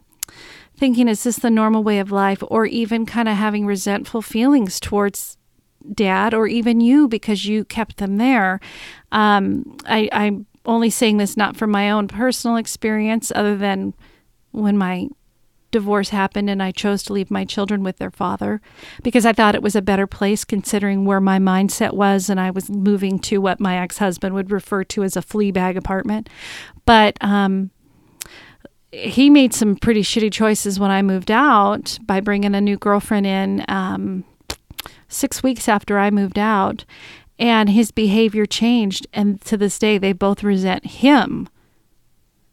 thinking, 0.77 1.07
is 1.07 1.23
this 1.23 1.37
the 1.37 1.49
normal 1.49 1.83
way 1.83 1.99
of 1.99 2.11
life? 2.11 2.43
Or 2.47 2.65
even 2.65 3.05
kind 3.05 3.27
of 3.27 3.35
having 3.35 3.65
resentful 3.65 4.21
feelings 4.21 4.79
towards 4.79 5.37
dad 5.93 6.33
or 6.33 6.47
even 6.47 6.81
you 6.81 7.07
because 7.07 7.45
you 7.45 7.65
kept 7.65 7.97
them 7.97 8.17
there. 8.17 8.59
Um, 9.11 9.77
I, 9.85 10.09
I'm 10.11 10.45
only 10.65 10.89
saying 10.89 11.17
this 11.17 11.37
not 11.37 11.57
from 11.57 11.71
my 11.71 11.89
own 11.89 12.07
personal 12.07 12.57
experience, 12.57 13.31
other 13.35 13.57
than 13.57 13.93
when 14.51 14.77
my 14.77 15.07
divorce 15.71 16.09
happened 16.09 16.49
and 16.49 16.63
I 16.63 16.71
chose 16.71 17.03
to 17.03 17.13
leave 17.13 17.29
my 17.29 17.45
children 17.45 17.83
with 17.83 17.97
their 17.97 18.11
father 18.11 18.59
because 19.03 19.25
I 19.25 19.33
thought 19.33 19.55
it 19.55 19.61
was 19.61 19.75
a 19.75 19.81
better 19.81 20.07
place 20.07 20.43
considering 20.43 21.05
where 21.05 21.21
my 21.21 21.37
mindset 21.37 21.93
was 21.93 22.29
and 22.29 22.39
I 22.39 22.49
was 22.49 22.69
moving 22.69 23.19
to 23.19 23.39
what 23.39 23.59
my 23.59 23.77
ex-husband 23.77 24.33
would 24.33 24.51
refer 24.51 24.83
to 24.85 25.03
as 25.03 25.15
a 25.15 25.21
flea 25.21 25.51
bag 25.51 25.77
apartment. 25.77 26.27
But 26.85 27.17
um, 27.21 27.69
he 28.91 29.29
made 29.29 29.53
some 29.53 29.75
pretty 29.75 30.01
shitty 30.01 30.31
choices 30.31 30.79
when 30.79 30.91
I 30.91 31.01
moved 31.01 31.29
out 31.29 31.99
by 32.03 32.19
bringing 32.19 32.55
a 32.55 32.61
new 32.61 32.77
girlfriend 32.77 33.27
in 33.27 33.65
um, 33.67 34.23
six 35.09 35.43
weeks 35.43 35.67
after 35.67 35.99
I 35.99 36.09
moved 36.09 36.39
out. 36.39 36.85
And 37.37 37.69
his 37.69 37.91
behavior 37.91 38.45
changed. 38.45 39.07
And 39.13 39.41
to 39.41 39.57
this 39.57 39.79
day, 39.79 39.97
they 39.97 40.13
both 40.13 40.43
resent 40.43 40.85
him 40.85 41.47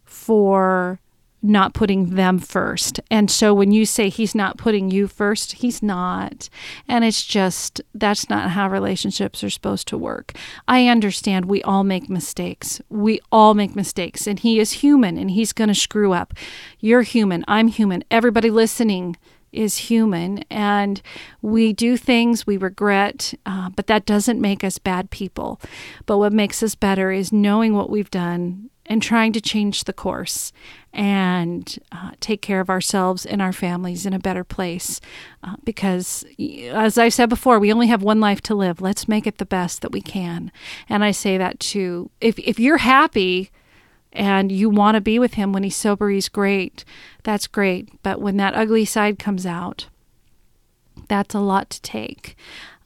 for 0.04 1.00
not 1.42 1.74
putting 1.74 2.14
them 2.14 2.38
first. 2.38 3.00
And 3.10 3.30
so 3.30 3.54
when 3.54 3.70
you 3.70 3.86
say 3.86 4.08
he's 4.08 4.34
not 4.34 4.58
putting 4.58 4.90
you 4.90 5.06
first, 5.06 5.52
he's 5.52 5.82
not. 5.82 6.48
And 6.88 7.04
it's 7.04 7.24
just, 7.24 7.80
that's 7.94 8.28
not 8.28 8.50
how 8.50 8.68
relationships 8.68 9.44
are 9.44 9.50
supposed 9.50 9.86
to 9.88 9.98
work. 9.98 10.32
I 10.66 10.88
understand 10.88 11.44
we 11.44 11.62
all 11.62 11.84
make 11.84 12.08
mistakes. 12.08 12.80
We 12.88 13.20
all 13.30 13.54
make 13.54 13.76
mistakes. 13.76 14.26
And 14.26 14.38
he 14.38 14.58
is 14.58 14.72
human 14.72 15.16
and 15.16 15.30
he's 15.30 15.52
going 15.52 15.68
to 15.68 15.74
screw 15.74 16.12
up. 16.12 16.34
You're 16.80 17.02
human. 17.02 17.44
I'm 17.46 17.68
human. 17.68 18.02
Everybody 18.10 18.50
listening 18.50 19.16
is 19.56 19.76
human 19.76 20.44
and 20.50 21.00
we 21.42 21.72
do 21.72 21.96
things 21.96 22.46
we 22.46 22.56
regret, 22.56 23.34
uh, 23.46 23.70
but 23.70 23.86
that 23.86 24.06
doesn't 24.06 24.40
make 24.40 24.62
us 24.62 24.78
bad 24.78 25.10
people. 25.10 25.60
But 26.04 26.18
what 26.18 26.32
makes 26.32 26.62
us 26.62 26.74
better 26.74 27.10
is 27.10 27.32
knowing 27.32 27.74
what 27.74 27.90
we've 27.90 28.10
done 28.10 28.70
and 28.88 29.02
trying 29.02 29.32
to 29.32 29.40
change 29.40 29.84
the 29.84 29.92
course 29.92 30.52
and 30.92 31.78
uh, 31.92 32.12
take 32.20 32.40
care 32.40 32.60
of 32.60 32.70
ourselves 32.70 33.26
and 33.26 33.42
our 33.42 33.52
families 33.52 34.06
in 34.06 34.12
a 34.12 34.18
better 34.18 34.44
place. 34.44 35.00
Uh, 35.42 35.56
because, 35.64 36.24
as 36.70 36.96
I 36.96 37.08
said 37.08 37.28
before, 37.28 37.58
we 37.58 37.72
only 37.72 37.88
have 37.88 38.02
one 38.02 38.20
life 38.20 38.40
to 38.42 38.54
live. 38.54 38.80
Let's 38.80 39.08
make 39.08 39.26
it 39.26 39.38
the 39.38 39.44
best 39.44 39.82
that 39.82 39.92
we 39.92 40.00
can. 40.00 40.50
And 40.88 41.04
I 41.04 41.10
say 41.10 41.36
that 41.36 41.60
too. 41.60 42.10
If, 42.20 42.38
if 42.38 42.58
you're 42.58 42.78
happy, 42.78 43.50
and 44.16 44.50
you 44.50 44.68
want 44.70 44.96
to 44.96 45.00
be 45.00 45.18
with 45.18 45.34
him 45.34 45.52
when 45.52 45.62
he's 45.62 45.76
sober, 45.76 46.10
he's 46.10 46.28
great. 46.28 46.84
That's 47.22 47.46
great. 47.46 48.02
But 48.02 48.20
when 48.20 48.36
that 48.38 48.54
ugly 48.54 48.84
side 48.84 49.18
comes 49.18 49.46
out, 49.46 49.88
that's 51.08 51.34
a 51.34 51.40
lot 51.40 51.70
to 51.70 51.82
take. 51.82 52.36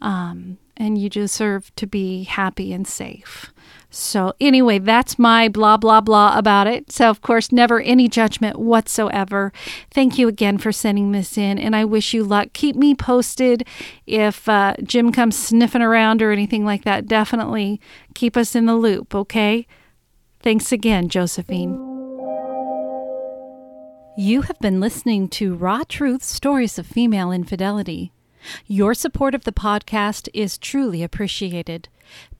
Um, 0.02 0.58
and 0.76 0.96
you 0.96 1.10
deserve 1.10 1.74
to 1.76 1.86
be 1.86 2.24
happy 2.24 2.72
and 2.72 2.86
safe. 2.86 3.52
So, 3.90 4.32
anyway, 4.40 4.78
that's 4.78 5.18
my 5.18 5.48
blah, 5.48 5.76
blah, 5.76 6.00
blah 6.00 6.38
about 6.38 6.66
it. 6.66 6.90
So, 6.90 7.10
of 7.10 7.20
course, 7.20 7.52
never 7.52 7.80
any 7.80 8.08
judgment 8.08 8.58
whatsoever. 8.58 9.52
Thank 9.90 10.16
you 10.16 10.26
again 10.28 10.58
for 10.58 10.72
sending 10.72 11.12
this 11.12 11.36
in, 11.36 11.58
and 11.58 11.76
I 11.76 11.84
wish 11.84 12.14
you 12.14 12.24
luck. 12.24 12.52
Keep 12.52 12.76
me 12.76 12.94
posted 12.94 13.66
if 14.06 14.48
uh, 14.48 14.74
Jim 14.82 15.12
comes 15.12 15.36
sniffing 15.36 15.82
around 15.82 16.22
or 16.22 16.30
anything 16.30 16.64
like 16.64 16.84
that. 16.84 17.06
Definitely 17.06 17.80
keep 18.14 18.36
us 18.36 18.54
in 18.54 18.66
the 18.66 18.76
loop, 18.76 19.14
okay? 19.14 19.66
Thanks 20.42 20.72
again, 20.72 21.08
Josephine. 21.08 21.86
You 24.16 24.42
have 24.42 24.58
been 24.58 24.80
listening 24.80 25.28
to 25.28 25.54
Raw 25.54 25.82
Truth 25.88 26.22
Stories 26.22 26.78
of 26.78 26.86
Female 26.86 27.30
Infidelity. 27.30 28.12
Your 28.66 28.94
support 28.94 29.34
of 29.34 29.44
the 29.44 29.52
podcast 29.52 30.28
is 30.32 30.58
truly 30.58 31.02
appreciated. 31.02 31.88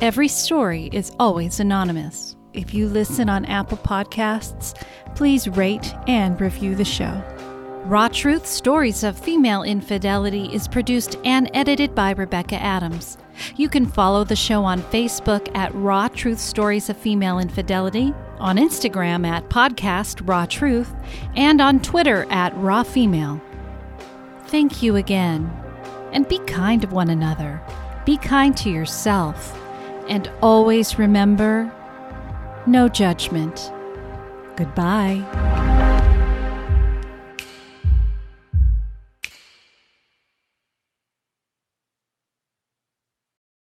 Every 0.00 0.26
story 0.26 0.90
is 0.92 1.12
always 1.20 1.60
anonymous. 1.60 2.34
If 2.52 2.74
you 2.74 2.88
listen 2.88 3.28
on 3.28 3.44
Apple 3.44 3.78
Podcasts, 3.78 4.74
please 5.14 5.46
rate 5.46 5.94
and 6.08 6.40
review 6.40 6.74
the 6.74 6.84
show. 6.84 7.22
Raw 7.84 8.08
Truth 8.08 8.46
Stories 8.46 9.02
of 9.02 9.18
Female 9.18 9.62
Infidelity 9.62 10.50
is 10.52 10.68
produced 10.68 11.16
and 11.24 11.50
edited 11.54 11.94
by 11.94 12.10
Rebecca 12.10 12.56
Adams. 12.56 13.16
You 13.56 13.70
can 13.70 13.86
follow 13.86 14.22
the 14.22 14.36
show 14.36 14.64
on 14.64 14.82
Facebook 14.82 15.50
at 15.56 15.74
Raw 15.74 16.08
Truth 16.08 16.38
Stories 16.38 16.90
of 16.90 16.96
Female 16.98 17.38
Infidelity, 17.38 18.12
on 18.38 18.58
Instagram 18.58 19.26
at 19.26 19.48
Podcast 19.48 20.28
Raw 20.28 20.44
Truth, 20.44 20.94
and 21.36 21.62
on 21.62 21.80
Twitter 21.80 22.26
at 22.30 22.54
Raw 22.58 22.82
Female. 22.82 23.40
Thank 24.48 24.82
you 24.82 24.96
again. 24.96 25.50
And 26.12 26.28
be 26.28 26.38
kind 26.40 26.82
to 26.82 26.88
one 26.88 27.08
another. 27.08 27.62
Be 28.04 28.18
kind 28.18 28.54
to 28.58 28.70
yourself. 28.70 29.58
And 30.06 30.30
always 30.42 30.98
remember 30.98 31.72
no 32.66 32.88
judgment. 32.88 33.72
Goodbye. 34.56 35.79